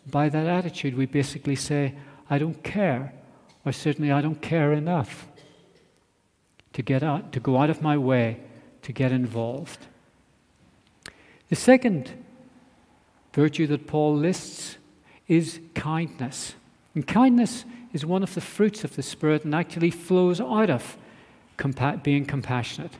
By 0.09 0.29
that 0.29 0.47
attitude, 0.47 0.95
we 0.95 1.05
basically 1.05 1.55
say, 1.55 1.95
I 2.29 2.37
don't 2.37 2.63
care, 2.63 3.13
or 3.65 3.71
certainly 3.71 4.11
I 4.11 4.21
don't 4.21 4.41
care 4.41 4.73
enough 4.73 5.27
to, 6.73 6.81
get 6.81 7.03
out, 7.03 7.31
to 7.33 7.39
go 7.39 7.57
out 7.57 7.69
of 7.69 7.81
my 7.81 7.97
way 7.97 8.39
to 8.83 8.93
get 8.93 9.11
involved. 9.11 9.87
The 11.49 11.55
second 11.55 12.11
virtue 13.33 13.67
that 13.67 13.87
Paul 13.87 14.15
lists 14.15 14.77
is 15.27 15.59
kindness. 15.75 16.55
And 16.95 17.07
kindness 17.07 17.65
is 17.93 18.05
one 18.05 18.23
of 18.23 18.33
the 18.33 18.41
fruits 18.41 18.83
of 18.83 18.95
the 18.95 19.03
Spirit 19.03 19.45
and 19.45 19.55
actually 19.55 19.91
flows 19.91 20.41
out 20.41 20.69
of 20.69 20.97
compa- 21.57 22.01
being 22.03 22.25
compassionate. 22.25 22.93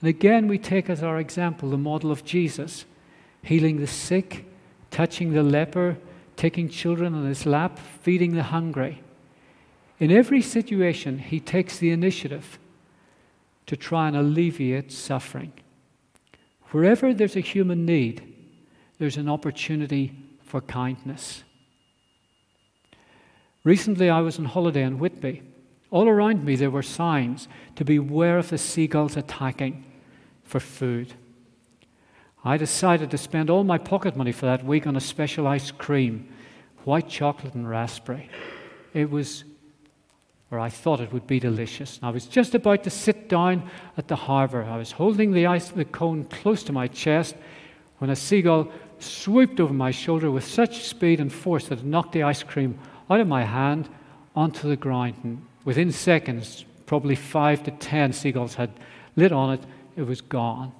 And 0.00 0.08
again, 0.08 0.48
we 0.48 0.58
take 0.58 0.90
as 0.90 1.02
our 1.02 1.18
example 1.18 1.70
the 1.70 1.78
model 1.78 2.10
of 2.10 2.24
Jesus, 2.24 2.84
healing 3.42 3.80
the 3.80 3.86
sick, 3.86 4.44
touching 4.90 5.32
the 5.32 5.42
leper, 5.42 5.96
taking 6.36 6.68
children 6.68 7.14
on 7.14 7.24
his 7.24 7.46
lap, 7.46 7.78
feeding 8.02 8.34
the 8.34 8.42
hungry. 8.44 9.02
In 9.98 10.10
every 10.10 10.42
situation, 10.42 11.18
he 11.18 11.40
takes 11.40 11.78
the 11.78 11.90
initiative 11.90 12.58
to 13.66 13.76
try 13.76 14.08
and 14.08 14.16
alleviate 14.16 14.92
suffering. 14.92 15.52
Wherever 16.70 17.14
there's 17.14 17.36
a 17.36 17.40
human 17.40 17.86
need, 17.86 18.34
there's 18.98 19.16
an 19.16 19.28
opportunity 19.28 20.12
for 20.42 20.60
kindness. 20.60 21.42
Recently, 23.64 24.10
I 24.10 24.20
was 24.20 24.38
on 24.38 24.44
holiday 24.44 24.82
in 24.82 24.98
Whitby. 24.98 25.42
All 25.90 26.08
around 26.08 26.44
me, 26.44 26.56
there 26.56 26.70
were 26.70 26.82
signs 26.82 27.48
to 27.76 27.84
beware 27.84 28.38
of 28.38 28.50
the 28.50 28.58
seagulls 28.58 29.16
attacking 29.16 29.84
for 30.42 30.60
food. 30.60 31.14
I 32.44 32.56
decided 32.56 33.10
to 33.10 33.18
spend 33.18 33.50
all 33.50 33.64
my 33.64 33.78
pocket 33.78 34.16
money 34.16 34.32
for 34.32 34.46
that 34.46 34.64
week 34.64 34.86
on 34.86 34.96
a 34.96 35.00
special 35.00 35.46
ice 35.46 35.70
cream, 35.70 36.28
white 36.84 37.08
chocolate 37.08 37.54
and 37.54 37.68
raspberry. 37.68 38.28
It 38.94 39.10
was, 39.10 39.44
or 40.50 40.58
I 40.58 40.68
thought 40.70 41.00
it 41.00 41.12
would 41.12 41.26
be 41.26 41.40
delicious. 41.40 41.98
I 42.02 42.10
was 42.10 42.26
just 42.26 42.54
about 42.54 42.84
to 42.84 42.90
sit 42.90 43.28
down 43.28 43.68
at 43.96 44.08
the 44.08 44.16
harbor. 44.16 44.64
I 44.64 44.76
was 44.76 44.92
holding 44.92 45.32
the 45.32 45.46
ice 45.46 45.68
the 45.68 45.84
cone 45.84 46.24
close 46.24 46.62
to 46.64 46.72
my 46.72 46.88
chest 46.88 47.34
when 47.98 48.10
a 48.10 48.16
seagull 48.16 48.70
swooped 48.98 49.60
over 49.60 49.74
my 49.74 49.90
shoulder 49.90 50.30
with 50.30 50.44
such 50.44 50.84
speed 50.84 51.20
and 51.20 51.32
force 51.32 51.68
that 51.68 51.80
it 51.80 51.84
knocked 51.84 52.12
the 52.12 52.22
ice 52.22 52.42
cream 52.42 52.78
out 53.10 53.20
of 53.20 53.28
my 53.28 53.44
hand 53.44 53.88
onto 54.34 54.68
the 54.68 54.76
ground. 54.76 55.42
And 55.66 55.74
within 55.74 55.90
seconds, 55.90 56.64
probably 56.86 57.16
five 57.16 57.64
to 57.64 57.72
ten 57.72 58.12
seagulls 58.12 58.54
had 58.54 58.70
lit 59.16 59.32
on 59.32 59.54
it. 59.54 59.60
It 59.96 60.02
was 60.02 60.20
gone. 60.20 60.72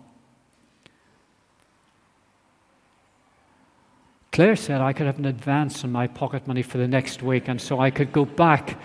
Claire 4.31 4.55
said 4.55 4.81
I 4.81 4.93
could 4.93 5.07
have 5.07 5.19
an 5.19 5.25
advance 5.25 5.83
on 5.83 5.90
my 5.90 6.07
pocket 6.07 6.47
money 6.47 6.62
for 6.62 6.78
the 6.78 6.87
next 6.87 7.21
week, 7.21 7.49
and 7.49 7.61
so 7.61 7.81
I 7.81 7.90
could 7.90 8.12
go 8.12 8.25
back 8.25 8.78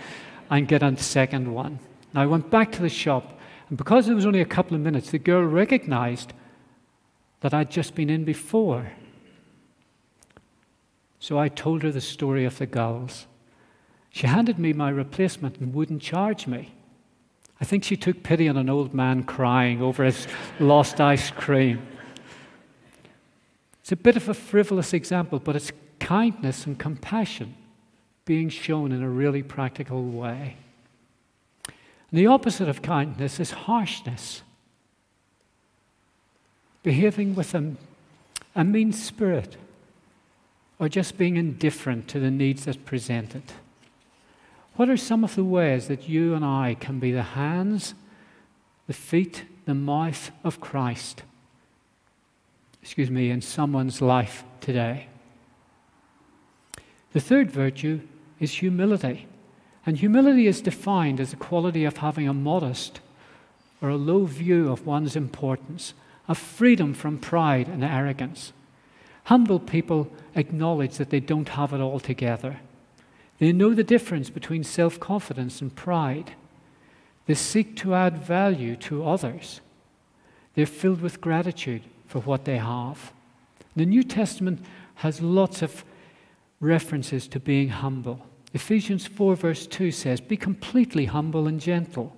and 0.50 0.66
get 0.66 0.82
a 0.82 0.96
second 0.96 1.52
one. 1.52 1.78
I 2.14 2.26
went 2.26 2.50
back 2.50 2.72
to 2.72 2.82
the 2.82 2.88
shop, 2.88 3.38
and 3.68 3.78
because 3.78 4.08
it 4.08 4.14
was 4.14 4.26
only 4.26 4.40
a 4.40 4.44
couple 4.44 4.74
of 4.74 4.80
minutes, 4.80 5.10
the 5.10 5.18
girl 5.18 5.44
recognized 5.44 6.32
that 7.40 7.54
I'd 7.54 7.70
just 7.70 7.94
been 7.94 8.10
in 8.10 8.24
before. 8.24 8.92
So 11.20 11.38
I 11.38 11.48
told 11.48 11.82
her 11.82 11.92
the 11.92 12.00
story 12.00 12.44
of 12.44 12.58
the 12.58 12.66
gulls. 12.66 13.26
She 14.12 14.26
handed 14.26 14.58
me 14.58 14.74
my 14.74 14.90
replacement 14.90 15.56
and 15.58 15.74
wouldn't 15.74 16.02
charge 16.02 16.46
me. 16.46 16.72
I 17.60 17.64
think 17.64 17.82
she 17.82 17.96
took 17.96 18.22
pity 18.22 18.48
on 18.48 18.58
an 18.58 18.68
old 18.68 18.92
man 18.92 19.22
crying 19.22 19.80
over 19.80 20.04
his 20.04 20.26
lost 20.60 21.00
ice 21.00 21.30
cream. 21.30 21.86
It's 23.80 23.92
a 23.92 23.96
bit 23.96 24.16
of 24.16 24.28
a 24.28 24.34
frivolous 24.34 24.92
example, 24.92 25.38
but 25.38 25.56
it's 25.56 25.72
kindness 25.98 26.66
and 26.66 26.78
compassion 26.78 27.54
being 28.24 28.48
shown 28.48 28.92
in 28.92 29.02
a 29.02 29.08
really 29.08 29.42
practical 29.42 30.04
way. 30.04 30.56
And 31.66 32.20
the 32.20 32.26
opposite 32.26 32.68
of 32.68 32.82
kindness 32.82 33.40
is 33.40 33.50
harshness, 33.52 34.42
behaving 36.82 37.34
with 37.34 37.54
a, 37.54 37.74
a 38.54 38.62
mean 38.62 38.92
spirit, 38.92 39.56
or 40.78 40.88
just 40.88 41.16
being 41.16 41.36
indifferent 41.36 42.08
to 42.08 42.20
the 42.20 42.30
needs 42.30 42.66
that 42.66 42.84
presented. 42.84 43.44
What 44.76 44.88
are 44.88 44.96
some 44.96 45.22
of 45.22 45.34
the 45.34 45.44
ways 45.44 45.88
that 45.88 46.08
you 46.08 46.34
and 46.34 46.44
I 46.44 46.76
can 46.80 46.98
be 46.98 47.12
the 47.12 47.22
hands, 47.22 47.94
the 48.86 48.92
feet, 48.92 49.44
the 49.66 49.74
mouth 49.74 50.30
of 50.42 50.60
Christ? 50.60 51.22
Excuse 52.82 53.10
me, 53.10 53.30
in 53.30 53.42
someone's 53.42 54.00
life 54.00 54.44
today. 54.60 55.08
The 57.12 57.20
third 57.20 57.50
virtue 57.50 58.00
is 58.40 58.54
humility. 58.54 59.26
And 59.84 59.96
humility 59.96 60.46
is 60.46 60.60
defined 60.60 61.20
as 61.20 61.30
the 61.30 61.36
quality 61.36 61.84
of 61.84 61.98
having 61.98 62.28
a 62.28 62.34
modest 62.34 63.00
or 63.80 63.88
a 63.88 63.96
low 63.96 64.24
view 64.26 64.70
of 64.70 64.86
one's 64.86 65.16
importance, 65.16 65.92
a 66.28 66.34
freedom 66.34 66.94
from 66.94 67.18
pride 67.18 67.68
and 67.68 67.84
arrogance. 67.84 68.52
Humble 69.24 69.58
people 69.58 70.10
acknowledge 70.34 70.96
that 70.96 71.10
they 71.10 71.20
don't 71.20 71.50
have 71.50 71.72
it 71.72 71.80
all 71.80 72.00
together. 72.00 72.60
They 73.42 73.52
know 73.52 73.74
the 73.74 73.82
difference 73.82 74.30
between 74.30 74.62
self 74.62 75.00
confidence 75.00 75.60
and 75.60 75.74
pride. 75.74 76.36
They 77.26 77.34
seek 77.34 77.74
to 77.78 77.92
add 77.92 78.18
value 78.18 78.76
to 78.86 79.04
others. 79.04 79.60
They're 80.54 80.64
filled 80.64 81.00
with 81.00 81.20
gratitude 81.20 81.82
for 82.06 82.20
what 82.20 82.44
they 82.44 82.58
have. 82.58 83.12
The 83.74 83.84
New 83.84 84.04
Testament 84.04 84.64
has 84.94 85.20
lots 85.20 85.60
of 85.60 85.84
references 86.60 87.26
to 87.26 87.40
being 87.40 87.70
humble. 87.70 88.24
Ephesians 88.54 89.08
4, 89.08 89.34
verse 89.34 89.66
2 89.66 89.90
says, 89.90 90.20
Be 90.20 90.36
completely 90.36 91.06
humble 91.06 91.48
and 91.48 91.60
gentle. 91.60 92.14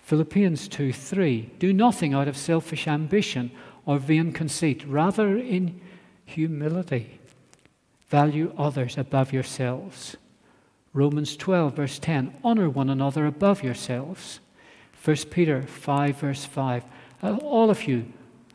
Philippians 0.00 0.68
2 0.68 0.92
3, 0.92 1.50
Do 1.58 1.72
nothing 1.72 2.12
out 2.12 2.28
of 2.28 2.36
selfish 2.36 2.86
ambition 2.86 3.50
or 3.86 3.96
vain 3.96 4.32
conceit, 4.32 4.84
rather 4.86 5.38
in 5.38 5.80
humility 6.26 7.20
Value 8.08 8.52
others 8.56 8.96
above 8.98 9.32
yourselves. 9.32 10.16
Romans 10.92 11.36
12, 11.36 11.74
verse 11.74 11.98
10 11.98 12.36
honor 12.44 12.70
one 12.70 12.90
another 12.90 13.26
above 13.26 13.62
yourselves. 13.62 14.40
1 15.04 15.16
Peter 15.30 15.62
5, 15.62 16.16
verse 16.16 16.44
5 16.44 16.84
all 17.32 17.70
of 17.70 17.84
you, 17.84 18.12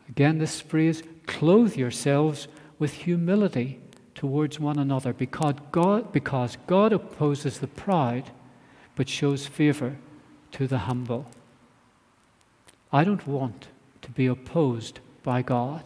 again, 0.08 0.38
this 0.38 0.60
phrase, 0.60 1.02
clothe 1.26 1.76
yourselves 1.76 2.48
with 2.78 2.92
humility 2.92 3.80
towards 4.14 4.60
one 4.60 4.78
another 4.78 5.12
because 5.12 5.54
God, 5.72 6.12
because 6.12 6.56
God 6.66 6.92
opposes 6.92 7.58
the 7.58 7.66
proud 7.66 8.30
but 8.94 9.08
shows 9.08 9.46
favor 9.46 9.96
to 10.52 10.66
the 10.66 10.78
humble. 10.78 11.26
I 12.92 13.04
don't 13.04 13.26
want 13.26 13.68
to 14.02 14.10
be 14.10 14.26
opposed 14.26 15.00
by 15.22 15.42
God. 15.42 15.84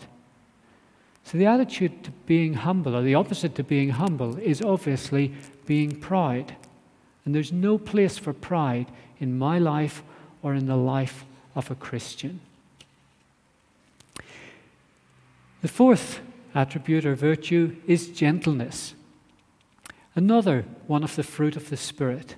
So, 1.25 1.39
the 1.39 1.47
attitude 1.47 2.05
to 2.05 2.11
being 2.27 2.55
humble, 2.55 2.95
or 2.95 3.03
the 3.03 3.15
opposite 3.15 3.55
to 3.55 3.65
being 3.65 3.91
humble, 3.91 4.37
is 4.39 4.61
obviously 4.61 5.33
being 5.67 5.99
proud. 5.99 6.55
And 7.25 7.35
there's 7.35 7.53
no 7.53 7.79
place 7.79 8.19
for 8.19 8.35
pride 8.35 8.87
in 9.19 9.39
my 9.39 9.59
life 9.59 10.03
or 10.43 10.55
in 10.55 10.67
the 10.67 10.77
life 10.77 11.25
of 11.55 11.71
a 11.71 11.75
Christian. 11.75 12.41
The 15.63 15.69
fourth 15.69 16.21
attribute 16.55 17.07
or 17.07 17.15
virtue 17.15 17.77
is 17.87 18.09
gentleness, 18.09 18.95
another 20.15 20.67
one 20.87 21.03
of 21.03 21.17
the 21.17 21.23
fruit 21.23 21.57
of 21.57 21.71
the 21.71 21.77
Spirit. 21.79 22.37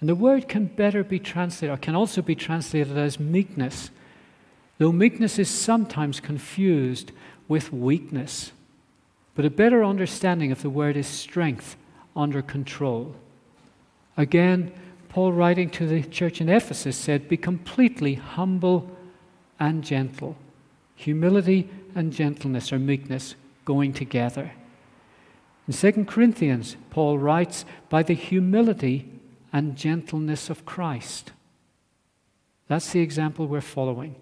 And 0.00 0.08
the 0.08 0.16
word 0.16 0.48
can 0.48 0.66
better 0.66 1.04
be 1.04 1.20
translated, 1.20 1.72
or 1.72 1.78
can 1.78 1.94
also 1.94 2.20
be 2.20 2.34
translated 2.34 2.98
as 2.98 3.20
meekness, 3.20 3.90
though 4.78 4.92
meekness 4.92 5.38
is 5.38 5.48
sometimes 5.48 6.18
confused 6.18 7.12
with 7.48 7.72
weakness. 7.72 8.52
But 9.34 9.44
a 9.44 9.50
better 9.50 9.82
understanding 9.82 10.52
of 10.52 10.62
the 10.62 10.70
word 10.70 10.96
is 10.96 11.06
strength 11.06 11.76
under 12.14 12.42
control. 12.42 13.16
Again, 14.16 14.72
Paul, 15.08 15.32
writing 15.32 15.70
to 15.70 15.86
the 15.86 16.02
church 16.02 16.40
in 16.40 16.48
Ephesus, 16.48 16.96
said, 16.96 17.28
Be 17.28 17.36
completely 17.36 18.14
humble 18.14 18.94
and 19.58 19.82
gentle. 19.82 20.36
Humility 20.96 21.70
and 21.94 22.12
gentleness 22.12 22.72
or 22.72 22.78
meekness 22.78 23.34
going 23.64 23.92
together. 23.92 24.52
In 25.66 25.74
2 25.74 26.04
Corinthians, 26.04 26.76
Paul 26.90 27.18
writes, 27.18 27.64
By 27.88 28.02
the 28.02 28.14
humility 28.14 29.08
and 29.52 29.76
gentleness 29.76 30.50
of 30.50 30.66
Christ. 30.66 31.32
That's 32.66 32.92
the 32.92 33.00
example 33.00 33.46
we're 33.46 33.60
following. 33.60 34.16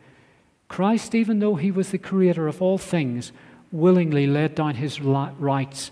Christ, 0.68 1.14
even 1.14 1.38
though 1.38 1.54
he 1.54 1.70
was 1.70 1.90
the 1.90 1.98
creator 1.98 2.48
of 2.48 2.60
all 2.60 2.78
things, 2.78 3.32
willingly 3.70 4.26
laid 4.26 4.54
down 4.54 4.76
his 4.76 5.00
rights 5.00 5.90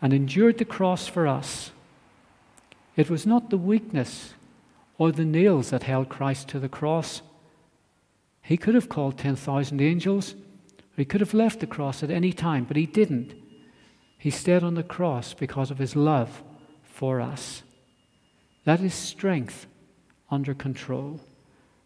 and 0.00 0.12
endured 0.12 0.58
the 0.58 0.64
cross 0.64 1.06
for 1.06 1.26
us. 1.26 1.70
It 2.96 3.10
was 3.10 3.26
not 3.26 3.50
the 3.50 3.58
weakness 3.58 4.34
or 4.98 5.10
the 5.10 5.24
nails 5.24 5.70
that 5.70 5.82
held 5.82 6.08
Christ 6.08 6.48
to 6.48 6.58
the 6.58 6.68
cross. 6.68 7.22
He 8.42 8.56
could 8.56 8.74
have 8.74 8.88
called 8.88 9.18
10,000 9.18 9.80
angels, 9.80 10.34
he 10.96 11.04
could 11.04 11.20
have 11.20 11.34
left 11.34 11.60
the 11.60 11.66
cross 11.66 12.02
at 12.02 12.10
any 12.10 12.32
time, 12.32 12.64
but 12.64 12.76
he 12.76 12.86
didn't. 12.86 13.34
He 14.16 14.30
stayed 14.30 14.62
on 14.62 14.74
the 14.74 14.82
cross 14.82 15.34
because 15.34 15.70
of 15.70 15.78
his 15.78 15.96
love 15.96 16.42
for 16.82 17.20
us. 17.20 17.62
That 18.64 18.80
is 18.80 18.94
strength 18.94 19.66
under 20.30 20.54
control. 20.54 21.20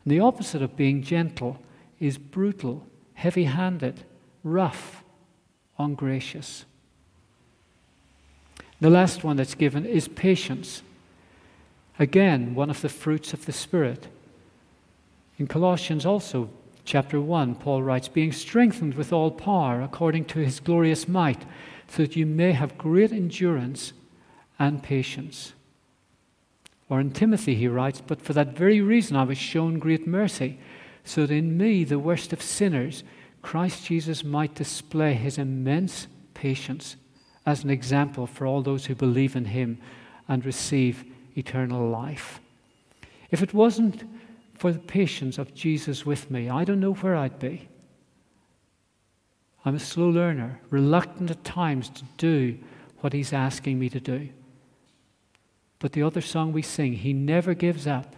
And 0.04 0.12
the 0.12 0.20
opposite 0.20 0.62
of 0.62 0.76
being 0.76 1.02
gentle 1.02 1.58
is 2.00 2.18
brutal, 2.18 2.86
heavy 3.14 3.44
handed, 3.44 4.04
rough, 4.44 5.02
ungracious. 5.78 6.64
The 8.80 8.90
last 8.90 9.24
one 9.24 9.36
that's 9.36 9.54
given 9.54 9.84
is 9.84 10.06
patience. 10.06 10.82
Again, 11.98 12.54
one 12.54 12.70
of 12.70 12.80
the 12.80 12.88
fruits 12.88 13.32
of 13.32 13.44
the 13.44 13.52
Spirit. 13.52 14.06
In 15.38 15.48
Colossians, 15.48 16.06
also, 16.06 16.48
chapter 16.84 17.20
1, 17.20 17.56
Paul 17.56 17.82
writes, 17.82 18.06
Being 18.06 18.32
strengthened 18.32 18.94
with 18.94 19.12
all 19.12 19.30
power 19.30 19.82
according 19.82 20.26
to 20.26 20.38
his 20.38 20.60
glorious 20.60 21.08
might, 21.08 21.44
so 21.88 22.02
that 22.02 22.16
you 22.16 22.26
may 22.26 22.52
have 22.52 22.78
great 22.78 23.12
endurance 23.12 23.92
and 24.58 24.82
patience. 24.82 25.54
Or 26.88 27.00
in 27.00 27.10
Timothy, 27.10 27.56
he 27.56 27.66
writes, 27.68 28.00
But 28.00 28.22
for 28.22 28.32
that 28.32 28.56
very 28.56 28.80
reason 28.80 29.16
I 29.16 29.24
was 29.24 29.38
shown 29.38 29.78
great 29.78 30.06
mercy 30.06 30.58
so 31.08 31.24
that 31.24 31.34
in 31.34 31.56
me, 31.56 31.84
the 31.84 31.98
worst 31.98 32.34
of 32.34 32.42
sinners, 32.42 33.02
Christ 33.40 33.86
Jesus 33.86 34.22
might 34.22 34.54
display 34.54 35.14
his 35.14 35.38
immense 35.38 36.06
patience 36.34 36.96
as 37.46 37.64
an 37.64 37.70
example 37.70 38.26
for 38.26 38.46
all 38.46 38.60
those 38.60 38.84
who 38.84 38.94
believe 38.94 39.34
in 39.34 39.46
him 39.46 39.78
and 40.28 40.44
receive 40.44 41.06
eternal 41.34 41.88
life. 41.88 42.40
If 43.30 43.42
it 43.42 43.54
wasn't 43.54 44.04
for 44.52 44.70
the 44.70 44.78
patience 44.78 45.38
of 45.38 45.54
Jesus 45.54 46.04
with 46.04 46.30
me, 46.30 46.50
I 46.50 46.64
don't 46.64 46.80
know 46.80 46.92
where 46.92 47.16
I'd 47.16 47.38
be. 47.38 47.70
I'm 49.64 49.76
a 49.76 49.80
slow 49.80 50.10
learner, 50.10 50.60
reluctant 50.68 51.30
at 51.30 51.42
times 51.42 51.88
to 51.88 52.04
do 52.18 52.58
what 53.00 53.14
He's 53.14 53.32
asking 53.32 53.78
me 53.78 53.88
to 53.88 54.00
do. 54.00 54.28
But 55.78 55.92
the 55.92 56.02
other 56.02 56.20
song 56.20 56.52
we 56.52 56.62
sing, 56.62 56.92
He 56.92 57.14
never 57.14 57.54
gives 57.54 57.86
up, 57.86 58.14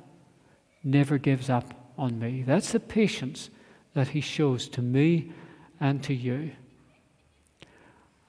never 0.82 1.18
gives 1.18 1.48
up 1.48 1.79
on 2.00 2.18
me. 2.18 2.42
That's 2.42 2.72
the 2.72 2.80
patience 2.80 3.50
that 3.94 4.08
He 4.08 4.20
shows 4.20 4.68
to 4.70 4.82
me 4.82 5.32
and 5.78 6.02
to 6.04 6.14
you. 6.14 6.52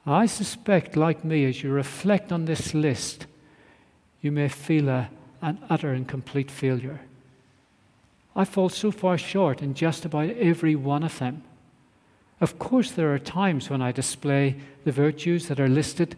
I 0.06 0.26
suspect, 0.26 0.96
like 0.96 1.24
me, 1.24 1.46
as 1.46 1.64
you 1.64 1.72
reflect 1.72 2.32
on 2.32 2.46
this 2.46 2.74
list, 2.74 3.28
you 4.22 4.32
may 4.32 4.50
feel 4.50 4.90
a, 4.90 5.10
an 5.42 5.60
utter 5.70 5.94
and 5.94 6.08
complete 6.08 6.52
failure. 6.52 7.02
I 8.36 8.46
fall 8.46 8.70
so 8.70 8.92
far 8.92 9.18
short 9.18 9.62
in 9.62 9.74
just 9.74 10.06
about 10.06 10.30
every 10.32 10.76
one 10.76 11.04
of 11.04 11.20
them. 11.20 11.44
Of 12.40 12.58
course, 12.58 12.92
there 12.92 13.14
are 13.14 13.20
times 13.20 13.70
when 13.70 13.82
I 13.82 13.92
display 13.92 14.56
the 14.84 14.92
virtues 14.92 15.48
that 15.48 15.60
are 15.60 15.70
listed, 15.70 16.18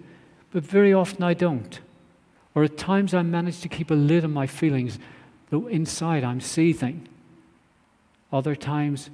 but 0.52 0.64
very 0.64 0.94
often 0.94 1.24
I 1.24 1.34
don't. 1.34 1.80
Or 2.56 2.64
at 2.64 2.78
times 2.78 3.14
I 3.14 3.24
manage 3.24 3.60
to 3.62 3.70
keep 3.70 3.92
a 3.92 3.96
lid 3.96 4.24
on 4.24 4.32
my 4.32 4.48
feelings, 4.48 5.00
though 5.50 5.68
inside 5.68 6.24
I'm 6.24 6.40
seething. 6.40 7.10
Other 8.34 8.56
times 8.56 9.12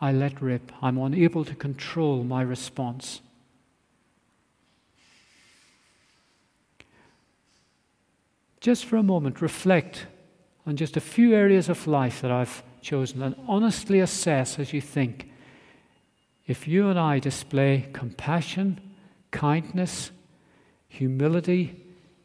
I 0.00 0.10
let 0.10 0.42
rip. 0.42 0.72
I'm 0.82 0.98
unable 0.98 1.44
to 1.44 1.54
control 1.54 2.24
my 2.24 2.42
response. 2.42 3.20
Just 8.60 8.84
for 8.84 8.96
a 8.96 9.02
moment, 9.04 9.40
reflect 9.40 10.06
on 10.66 10.76
just 10.76 10.96
a 10.96 11.00
few 11.00 11.32
areas 11.32 11.68
of 11.68 11.86
life 11.86 12.20
that 12.22 12.30
I've 12.32 12.64
chosen 12.80 13.22
and 13.22 13.36
honestly 13.46 14.00
assess 14.00 14.58
as 14.58 14.72
you 14.72 14.80
think 14.80 15.30
if 16.48 16.66
you 16.66 16.88
and 16.88 16.98
I 16.98 17.20
display 17.20 17.88
compassion, 17.92 18.80
kindness, 19.30 20.10
humility, 20.88 21.84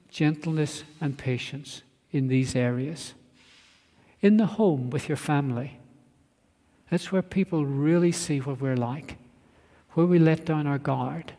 gentleness, 0.09 0.83
and 0.99 1.17
patience 1.17 1.83
in 2.11 2.27
these 2.27 2.55
areas. 2.55 3.13
In 4.21 4.37
the 4.37 4.45
home 4.45 4.89
with 4.89 5.07
your 5.07 5.17
family, 5.17 5.79
that's 6.89 7.11
where 7.11 7.21
people 7.21 7.65
really 7.65 8.11
see 8.11 8.39
what 8.39 8.61
we're 8.61 8.75
like, 8.75 9.17
where 9.93 10.05
we 10.05 10.19
let 10.19 10.45
down 10.45 10.67
our 10.67 10.79
guard. 10.79 11.33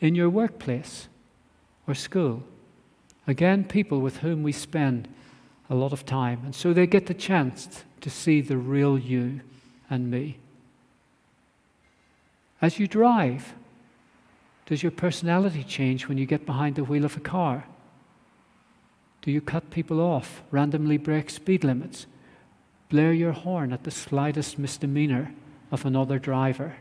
In 0.00 0.14
your 0.14 0.30
workplace 0.30 1.08
or 1.86 1.94
school, 1.94 2.42
Again, 3.30 3.62
people 3.62 4.00
with 4.00 4.18
whom 4.18 4.42
we 4.42 4.50
spend 4.50 5.06
a 5.68 5.74
lot 5.76 5.92
of 5.92 6.04
time. 6.04 6.40
And 6.44 6.52
so 6.52 6.72
they 6.72 6.88
get 6.88 7.06
the 7.06 7.14
chance 7.14 7.84
to 8.00 8.10
see 8.10 8.40
the 8.40 8.56
real 8.56 8.98
you 8.98 9.42
and 9.88 10.10
me. 10.10 10.38
As 12.60 12.80
you 12.80 12.88
drive, 12.88 13.54
does 14.66 14.82
your 14.82 14.90
personality 14.90 15.62
change 15.62 16.08
when 16.08 16.18
you 16.18 16.26
get 16.26 16.44
behind 16.44 16.74
the 16.74 16.82
wheel 16.82 17.04
of 17.04 17.16
a 17.16 17.20
car? 17.20 17.66
Do 19.22 19.30
you 19.30 19.40
cut 19.40 19.70
people 19.70 20.00
off, 20.00 20.42
randomly 20.50 20.96
break 20.96 21.30
speed 21.30 21.64
limits, 21.64 22.06
blare 22.88 23.12
your 23.12 23.32
horn 23.32 23.72
at 23.72 23.84
the 23.84 23.90
slightest 23.90 24.58
misdemeanor 24.58 25.34
of 25.70 25.84
another 25.84 26.18
driver? 26.18 26.76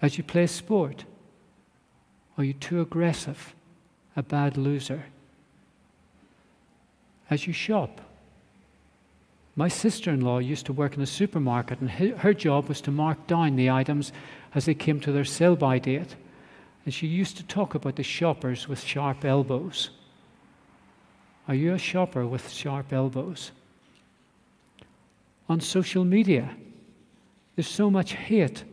As 0.00 0.16
you 0.16 0.24
play 0.24 0.46
sport, 0.46 1.04
are 2.38 2.44
you 2.44 2.52
too 2.52 2.80
aggressive? 2.80 3.54
A 4.16 4.22
bad 4.22 4.56
loser? 4.56 5.06
As 7.30 7.46
you 7.46 7.52
shop, 7.52 8.00
my 9.54 9.68
sister 9.68 10.10
in 10.10 10.22
law 10.22 10.38
used 10.38 10.66
to 10.66 10.72
work 10.72 10.96
in 10.96 11.02
a 11.02 11.06
supermarket, 11.06 11.80
and 11.80 11.90
her 11.90 12.32
job 12.32 12.68
was 12.68 12.80
to 12.82 12.90
mark 12.90 13.26
down 13.26 13.56
the 13.56 13.70
items 13.70 14.12
as 14.54 14.64
they 14.64 14.74
came 14.74 14.98
to 15.00 15.12
their 15.12 15.24
sell 15.24 15.56
by 15.56 15.78
date. 15.78 16.16
And 16.84 16.92
she 16.92 17.06
used 17.06 17.36
to 17.36 17.44
talk 17.44 17.74
about 17.74 17.96
the 17.96 18.02
shoppers 18.02 18.68
with 18.68 18.82
sharp 18.82 19.24
elbows. 19.24 19.90
Are 21.48 21.54
you 21.54 21.74
a 21.74 21.78
shopper 21.78 22.26
with 22.26 22.50
sharp 22.50 22.92
elbows? 22.92 23.52
On 25.48 25.60
social 25.60 26.04
media, 26.04 26.56
there's 27.54 27.68
so 27.68 27.90
much 27.90 28.14
hate 28.14 28.64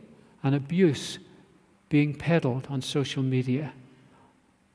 and 0.42 0.54
abuse 0.54 1.18
being 1.90 2.14
peddled 2.14 2.66
on 2.70 2.80
social 2.80 3.22
media? 3.22 3.74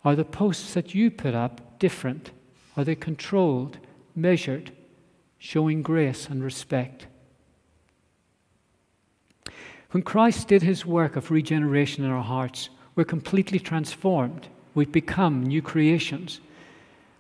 Are 0.04 0.16
the 0.16 0.26
posts 0.26 0.76
that 0.76 0.94
you 0.94 1.10
put 1.10 1.34
up 1.34 1.80
different? 1.80 2.30
Are 2.78 2.84
they 2.84 2.94
controlled, 2.94 3.80
measured, 4.16 4.72
showing 5.40 5.82
grace 5.82 6.28
and 6.28 6.44
respect? 6.44 7.08
When 9.92 10.04
Christ 10.04 10.50
did 10.50 10.62
his 10.62 10.86
work 10.86 11.16
of 11.16 11.32
regeneration 11.32 12.04
in 12.04 12.12
our 12.12 12.22
hearts, 12.22 12.70
we're 12.96 13.04
completely 13.04 13.60
transformed. 13.60 14.48
We've 14.74 14.92
become 14.92 15.44
new 15.44 15.62
creations. 15.62 16.40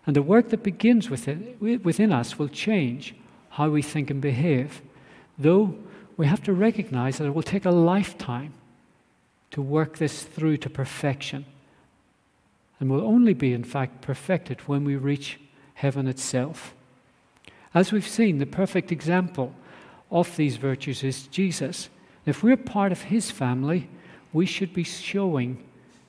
And 0.05 0.15
the 0.15 0.21
work 0.21 0.49
that 0.49 0.63
begins 0.63 1.09
within, 1.09 1.55
within 1.83 2.11
us 2.11 2.37
will 2.37 2.47
change 2.47 3.15
how 3.49 3.69
we 3.69 3.81
think 3.81 4.09
and 4.09 4.21
behave. 4.21 4.81
Though 5.37 5.75
we 6.17 6.27
have 6.27 6.43
to 6.43 6.53
recognize 6.53 7.17
that 7.17 7.25
it 7.25 7.33
will 7.33 7.43
take 7.43 7.65
a 7.65 7.71
lifetime 7.71 8.53
to 9.51 9.61
work 9.61 9.97
this 9.97 10.23
through 10.23 10.57
to 10.57 10.69
perfection. 10.69 11.45
And 12.79 12.89
will 12.89 13.05
only 13.05 13.33
be, 13.33 13.53
in 13.53 13.63
fact, 13.63 14.01
perfected 14.01 14.59
when 14.61 14.83
we 14.83 14.95
reach 14.95 15.39
heaven 15.75 16.07
itself. 16.07 16.73
As 17.73 17.91
we've 17.91 18.07
seen, 18.07 18.37
the 18.37 18.45
perfect 18.45 18.91
example 18.91 19.53
of 20.11 20.35
these 20.35 20.57
virtues 20.57 21.03
is 21.03 21.27
Jesus. 21.27 21.89
If 22.25 22.43
we're 22.43 22.57
part 22.57 22.91
of 22.91 23.03
his 23.03 23.31
family, 23.31 23.89
we 24.35 24.45
should 24.45 24.73
be 24.73 24.83
showing 24.83 25.63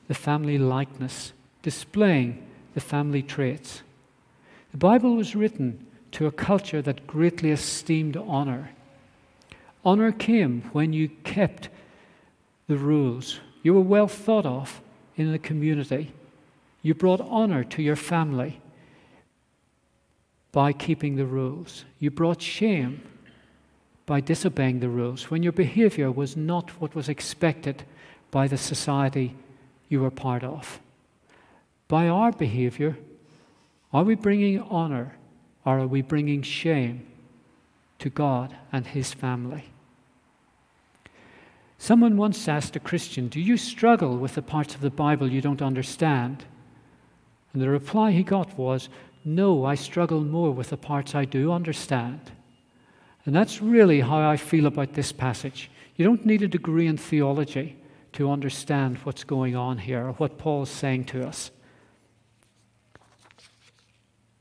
the 0.09 0.15
family 0.15 0.59
likeness, 0.59 1.33
displaying 1.63 2.45
the 2.75 2.81
family 2.81 3.23
traits. 3.23 3.83
The 4.73 4.79
Bible 4.79 5.15
was 5.15 5.37
written 5.37 5.87
to 6.11 6.27
a 6.27 6.33
culture 6.33 6.83
that 6.83 7.07
greatly 7.07 7.53
esteemed 7.53 8.17
honor. 8.17 8.71
Honor 9.85 10.11
came 10.11 10.63
when 10.73 10.93
you 10.93 11.09
kept 11.23 11.69
the 12.67 12.77
rules. 12.77 13.39
You 13.63 13.75
were 13.75 13.81
well 13.81 14.09
thought 14.09 14.45
of 14.45 14.81
in 15.17 15.31
the 15.31 15.39
community. 15.39 16.13
You 16.83 16.95
brought 16.95 17.21
honor 17.21 17.63
to 17.63 17.81
your 17.81 17.95
family 17.95 18.61
by 20.51 20.73
keeping 20.73 21.15
the 21.15 21.27
rules. 21.27 21.85
You 22.01 22.11
brought 22.11 22.43
shame 22.43 23.03
by 24.05 24.21
disobeying 24.21 24.81
the 24.81 24.89
rules 24.89 25.31
when 25.31 25.45
your 25.45 25.53
behavior 25.53 26.11
was 26.11 26.37
not 26.37 26.71
what 26.81 26.97
was 26.97 27.09
expected 27.09 27.85
by 28.31 28.49
the 28.49 28.59
society 28.59 29.35
you 29.89 30.01
were 30.01 30.11
part 30.11 30.43
of. 30.43 30.81
By 31.89 32.09
our 32.09 32.33
behavior, 32.33 32.97
are 33.93 34.05
we 34.05 34.15
bringing 34.15 34.61
honor 34.61 35.17
or 35.65 35.81
are 35.81 35.87
we 35.87 36.03
bringing 36.03 36.43
shame 36.43 37.07
to 37.99 38.11
God 38.11 38.57
and 38.73 38.87
His 38.87 39.13
family? 39.13 39.67
Someone 41.79 42.17
once 42.17 42.49
asked 42.49 42.75
a 42.77 42.81
Christian, 42.81 43.29
Do 43.29 43.41
you 43.41 43.57
struggle 43.57 44.17
with 44.17 44.35
the 44.35 44.43
parts 44.43 44.75
of 44.75 44.81
the 44.81 44.91
Bible 44.91 45.31
you 45.31 45.41
don't 45.41 45.63
understand? 45.63 46.45
And 47.53 47.63
the 47.63 47.69
reply 47.69 48.13
he 48.13 48.23
got 48.23 48.59
was, 48.59 48.89
No, 49.25 49.65
I 49.65 49.75
struggle 49.75 50.21
more 50.21 50.53
with 50.53 50.71
the 50.71 50.77
parts 50.77 51.15
I 51.15 51.25
do 51.25 51.53
understand. 51.53 52.33
And 53.25 53.35
that's 53.35 53.61
really 53.61 54.01
how 54.01 54.29
I 54.29 54.37
feel 54.37 54.67
about 54.67 54.95
this 54.95 55.13
passage. 55.13 55.71
You 55.97 56.05
don't 56.05 56.27
need 56.27 56.43
a 56.43 56.49
degree 56.49 56.87
in 56.87 56.97
theology 56.97 57.77
to 58.17 58.31
understand 58.31 58.97
what's 59.05 59.25
going 59.25 59.55
on 59.55 59.77
here 59.77 60.09
what 60.13 60.39
Paul's 60.39 60.71
saying 60.71 61.05
to 61.05 61.27
us. 61.27 61.51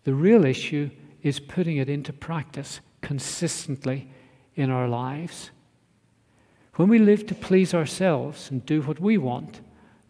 The 0.06 0.14
real 0.14 0.46
issue 0.46 0.92
is 1.22 1.42
putting 1.42 1.76
it 1.76 1.90
into 1.90 2.14
practice 2.14 2.80
consistently 3.02 4.08
in 4.56 4.72
our 4.72 4.88
lives. 4.88 5.52
When 6.76 6.88
we 6.88 7.00
live 7.00 7.28
to 7.28 7.36
please 7.36 7.74
ourselves 7.74 8.50
and 8.50 8.66
do 8.66 8.82
what 8.82 9.02
we 9.02 9.18
want, 9.18 9.60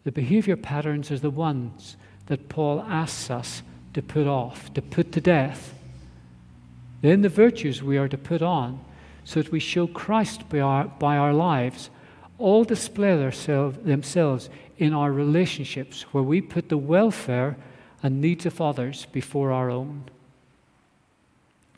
the 0.04 0.12
behavior 0.12 0.56
patterns 0.56 1.10
are 1.10 1.18
the 1.18 1.28
ones 1.28 1.96
that 2.26 2.48
Paul 2.48 2.80
asks 2.82 3.30
us 3.30 3.62
to 3.94 4.02
put 4.02 4.28
off, 4.28 4.72
to 4.74 4.82
put 4.82 5.10
to 5.10 5.20
death. 5.20 5.74
Then 7.02 7.22
the 7.22 7.28
virtues 7.28 7.82
we 7.82 7.98
are 7.98 8.08
to 8.08 8.18
put 8.18 8.42
on, 8.42 8.84
so 9.24 9.42
that 9.42 9.50
we 9.50 9.58
show 9.58 9.88
Christ 9.88 10.48
by 10.48 10.60
our, 10.60 10.84
by 10.84 11.16
our 11.16 11.32
lives, 11.32 11.90
all 12.38 12.64
display 12.64 13.16
themselves 13.16 14.50
in 14.78 14.92
our 14.92 15.12
relationships, 15.12 16.02
where 16.12 16.22
we 16.22 16.40
put 16.40 16.68
the 16.68 16.76
welfare 16.76 17.56
and 18.02 18.20
needs 18.20 18.44
of 18.46 18.60
others 18.60 19.06
before 19.12 19.52
our 19.52 19.70
own. 19.70 20.04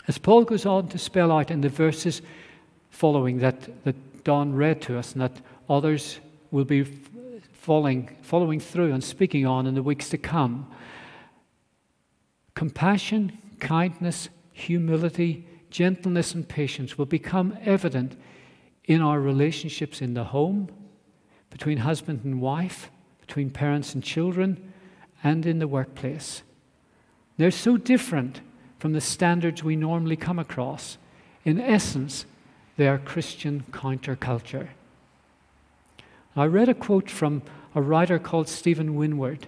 As 0.08 0.18
Paul 0.18 0.44
goes 0.44 0.66
on 0.66 0.88
to 0.88 0.98
spell 0.98 1.30
out 1.30 1.50
in 1.50 1.60
the 1.60 1.68
verses 1.68 2.22
following 2.90 3.38
that, 3.38 3.68
that 3.84 4.24
Don 4.24 4.54
read 4.54 4.82
to 4.82 4.98
us, 4.98 5.12
and 5.12 5.22
that 5.22 5.40
others 5.68 6.18
will 6.50 6.64
be 6.64 6.84
following, 7.52 8.16
following 8.22 8.58
through 8.58 8.92
and 8.92 9.04
speaking 9.04 9.46
on 9.46 9.66
in 9.66 9.74
the 9.74 9.82
weeks 9.82 10.08
to 10.10 10.18
come. 10.18 10.66
Compassion, 12.54 13.38
kindness, 13.60 14.28
humility, 14.52 15.46
gentleness, 15.70 16.34
and 16.34 16.48
patience 16.48 16.98
will 16.98 17.06
become 17.06 17.56
evident 17.62 18.16
in 18.88 19.02
our 19.02 19.20
relationships 19.20 20.02
in 20.02 20.14
the 20.14 20.24
home, 20.24 20.68
between 21.50 21.78
husband 21.78 22.24
and 22.24 22.40
wife, 22.40 22.90
between 23.20 23.50
parents 23.50 23.94
and 23.94 24.02
children, 24.02 24.72
and 25.22 25.46
in 25.46 25.58
the 25.58 25.68
workplace. 25.68 26.42
They're 27.36 27.50
so 27.50 27.76
different 27.76 28.40
from 28.78 28.94
the 28.94 29.00
standards 29.00 29.62
we 29.62 29.76
normally 29.76 30.16
come 30.16 30.38
across. 30.38 30.96
In 31.44 31.60
essence, 31.60 32.24
they 32.76 32.88
are 32.88 32.98
Christian 32.98 33.64
counterculture. 33.70 34.68
I 36.34 36.46
read 36.46 36.68
a 36.68 36.74
quote 36.74 37.10
from 37.10 37.42
a 37.74 37.82
writer 37.82 38.18
called 38.18 38.48
Stephen 38.48 38.96
Winward 38.96 39.42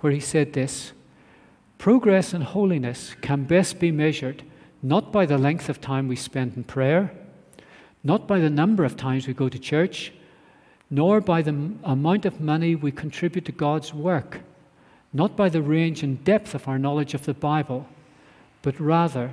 where 0.00 0.12
he 0.12 0.20
said 0.20 0.52
this 0.52 0.92
Progress 1.78 2.34
in 2.34 2.42
holiness 2.42 3.16
can 3.22 3.44
best 3.44 3.80
be 3.80 3.90
measured 3.90 4.42
not 4.82 5.12
by 5.12 5.24
the 5.24 5.38
length 5.38 5.68
of 5.68 5.80
time 5.80 6.08
we 6.08 6.16
spend 6.16 6.56
in 6.56 6.64
prayer, 6.64 7.12
not 8.04 8.26
by 8.26 8.38
the 8.40 8.50
number 8.50 8.84
of 8.84 8.96
times 8.96 9.26
we 9.26 9.34
go 9.34 9.48
to 9.48 9.58
church, 9.58 10.12
nor 10.90 11.20
by 11.20 11.42
the 11.42 11.72
amount 11.84 12.24
of 12.26 12.40
money 12.40 12.74
we 12.74 12.92
contribute 12.92 13.44
to 13.46 13.52
God's 13.52 13.94
work, 13.94 14.40
not 15.12 15.36
by 15.36 15.48
the 15.48 15.62
range 15.62 16.02
and 16.02 16.22
depth 16.24 16.54
of 16.54 16.68
our 16.68 16.78
knowledge 16.78 17.14
of 17.14 17.24
the 17.24 17.34
Bible, 17.34 17.86
but 18.62 18.78
rather 18.78 19.32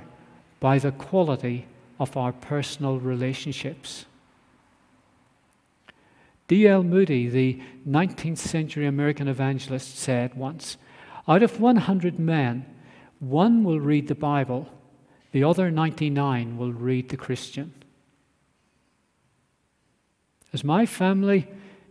by 0.58 0.78
the 0.78 0.92
quality 0.92 1.66
of 1.98 2.16
our 2.16 2.32
personal 2.32 2.98
relationships. 2.98 4.06
D.L. 6.48 6.82
Moody, 6.82 7.28
the 7.28 7.60
19th 7.88 8.38
century 8.38 8.86
American 8.86 9.28
evangelist, 9.28 9.96
said 9.96 10.34
once 10.34 10.76
Out 11.28 11.42
of 11.42 11.60
100 11.60 12.18
men, 12.18 12.66
one 13.20 13.62
will 13.62 13.78
read 13.78 14.08
the 14.08 14.14
Bible, 14.14 14.68
the 15.32 15.44
other 15.44 15.70
99 15.70 16.56
will 16.56 16.72
read 16.72 17.08
the 17.08 17.16
Christian. 17.16 17.72
As 20.52 20.64
my 20.64 20.84
family, 20.84 21.46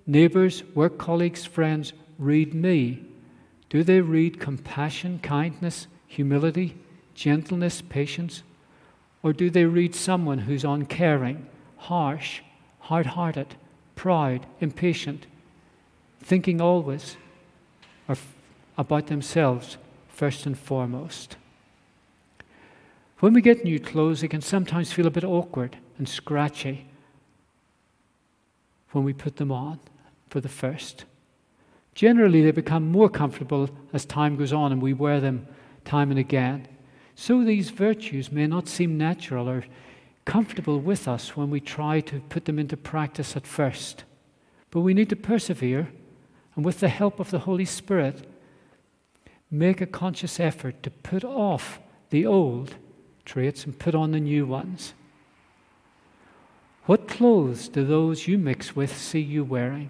neighbors, 0.06 0.63
work 0.76 0.98
colleagues, 0.98 1.45
friends 1.45 1.93
read 2.17 2.54
me, 2.54 3.06
do 3.69 3.84
they 3.84 4.02
read 4.02 4.39
compassion, 4.39 5.19
kindness, 5.19 5.88
humility, 6.08 6.76
gentleness, 7.13 7.82
patience? 7.82 8.43
Or 9.24 9.32
do 9.32 9.50
they 9.50 9.65
read 9.65 9.95
someone 9.95 10.39
who's 10.39 10.63
uncaring, 10.63 11.45
harsh, 11.78 12.41
hard 12.80 13.06
hearted, 13.06 13.56
proud, 13.95 14.45
impatient, 14.60 15.28
thinking 16.19 16.60
always 16.60 17.15
about 18.78 19.08
themselves 19.08 19.78
first 20.10 20.45
and 20.45 20.58
foremost? 20.58 21.38
When 23.19 23.34
we 23.34 23.41
get 23.41 23.63
new 23.63 23.80
clothes, 23.80 24.24
it 24.24 24.30
can 24.30 24.41
sometimes 24.41 24.91
feel 24.91 25.08
a 25.08 25.12
bit 25.12 25.26
awkward 25.26 25.78
and 25.98 26.08
scratchy 26.08 26.86
when 28.91 29.04
we 29.04 29.13
put 29.13 29.38
them 29.38 29.52
on 29.52 29.80
for 30.30 30.41
the 30.41 30.49
first. 30.49 31.06
Generally, 31.95 32.43
they 32.43 32.52
become 32.52 32.91
more 32.91 33.10
comfortable 33.10 33.69
as 33.91 34.06
time 34.06 34.38
goes 34.38 34.54
on 34.54 34.71
and 34.71 34.82
we 34.82 34.93
wear 34.93 35.19
them 35.19 35.47
time 35.86 36.12
and 36.12 36.19
again. 36.19 36.67
So 37.15 37.43
these 37.43 37.71
virtues 37.71 38.32
may 38.32 38.47
not 38.47 38.67
seem 38.67 38.97
natural 38.97 39.49
or 39.49 39.65
comfortable 40.25 40.80
with 40.80 41.08
us 41.08 41.36
when 41.36 41.49
we 41.49 41.60
try 41.60 41.99
to 42.02 42.21
put 42.30 42.45
them 42.45 42.60
into 42.60 42.78
practice 42.78 43.36
at 43.36 43.47
first. 43.47 44.04
But 44.71 44.82
we 44.82 44.93
need 44.93 45.10
to 45.10 45.15
persevere 45.15 45.89
and, 46.56 46.63
with 46.63 46.80
the 46.80 46.89
help 46.89 47.19
of 47.19 47.32
the 47.32 47.39
Holy 47.39 47.65
Spirit, 47.65 48.28
make 49.52 49.82
a 49.82 49.86
conscious 49.86 50.39
effort 50.39 50.82
to 50.84 50.91
put 50.91 51.23
off 51.23 51.80
the 52.12 52.25
old 52.25 52.75
traits 53.25 53.65
and 53.65 53.78
put 53.78 53.95
on 53.95 54.12
the 54.12 54.19
new 54.19 54.45
ones. 54.45 54.93
What 56.86 57.08
clothes 57.08 57.68
do 57.68 57.86
those 57.86 58.28
you 58.28 58.38
mix 58.38 58.76
with 58.76 58.96
see 58.98 59.20
you 59.20 59.44
wearing? 59.44 59.89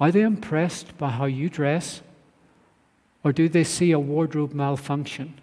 Are 0.00 0.10
they 0.10 0.22
impressed 0.22 0.96
by 0.98 1.10
how 1.10 1.26
you 1.26 1.48
dress? 1.48 2.02
Or 3.24 3.32
do 3.32 3.48
they 3.48 3.64
see 3.64 3.92
a 3.92 3.98
wardrobe 3.98 4.54
malfunction? 4.54 5.40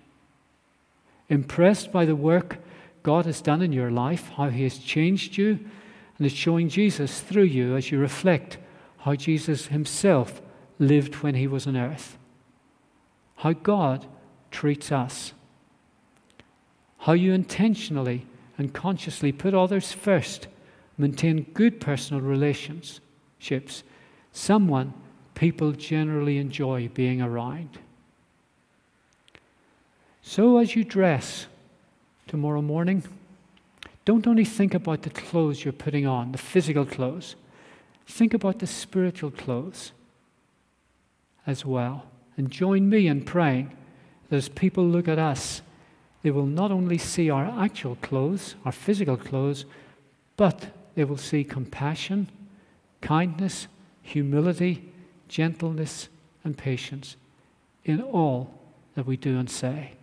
impressed 1.29 1.91
by 1.91 2.05
the 2.05 2.15
work 2.15 2.59
God 3.01 3.25
has 3.25 3.41
done 3.41 3.61
in 3.61 3.73
your 3.73 3.91
life, 3.91 4.29
how 4.37 4.49
He 4.49 4.63
has 4.63 4.77
changed 4.77 5.37
you, 5.37 5.59
and 6.17 6.25
is 6.25 6.31
showing 6.31 6.69
Jesus 6.69 7.19
through 7.19 7.43
you 7.43 7.75
as 7.75 7.91
you 7.91 7.99
reflect 7.99 8.57
how 8.99 9.15
Jesus 9.15 9.67
Himself 9.67 10.41
lived 10.79 11.15
when 11.15 11.35
He 11.35 11.47
was 11.47 11.67
on 11.67 11.75
earth, 11.75 12.17
how 13.37 13.53
God 13.53 14.05
treats 14.51 14.91
us, 14.91 15.33
how 16.99 17.13
you 17.13 17.33
intentionally 17.33 18.25
and 18.57 18.73
consciously 18.73 19.31
put 19.31 19.53
others 19.53 19.91
first, 19.91 20.47
maintain 20.97 21.43
good 21.53 21.79
personal 21.79 22.21
relationships, 22.21 23.83
someone 24.31 24.93
people 25.35 25.71
generally 25.71 26.37
enjoy 26.37 26.89
being 26.93 27.21
around. 27.21 27.79
So, 30.21 30.57
as 30.57 30.75
you 30.75 30.83
dress 30.83 31.47
tomorrow 32.27 32.61
morning, 32.61 33.03
don't 34.05 34.27
only 34.27 34.45
think 34.45 34.73
about 34.73 35.01
the 35.01 35.09
clothes 35.09 35.63
you're 35.63 35.73
putting 35.73 36.05
on, 36.05 36.31
the 36.31 36.37
physical 36.37 36.85
clothes, 36.85 37.35
think 38.05 38.33
about 38.33 38.59
the 38.59 38.67
spiritual 38.67 39.31
clothes 39.31 39.91
as 41.45 41.65
well. 41.65 42.05
And 42.37 42.49
join 42.49 42.89
me 42.89 43.07
in 43.07 43.23
praying 43.23 43.75
that 44.29 44.37
as 44.37 44.49
people 44.49 44.85
look 44.85 45.07
at 45.07 45.19
us, 45.19 45.61
they 46.23 46.31
will 46.31 46.45
not 46.45 46.71
only 46.71 46.97
see 46.97 47.29
our 47.29 47.45
actual 47.45 47.95
clothes, 47.97 48.55
our 48.65 48.71
physical 48.71 49.17
clothes, 49.17 49.65
but 50.37 50.67
they 50.95 51.03
will 51.03 51.17
see 51.17 51.43
compassion, 51.43 52.29
kindness, 53.01 53.67
humility, 54.01 54.91
gentleness, 55.27 56.09
and 56.43 56.57
patience 56.57 57.17
in 57.85 58.01
all 58.01 58.53
that 58.95 59.05
we 59.05 59.17
do 59.17 59.37
and 59.37 59.49
say. 59.49 59.93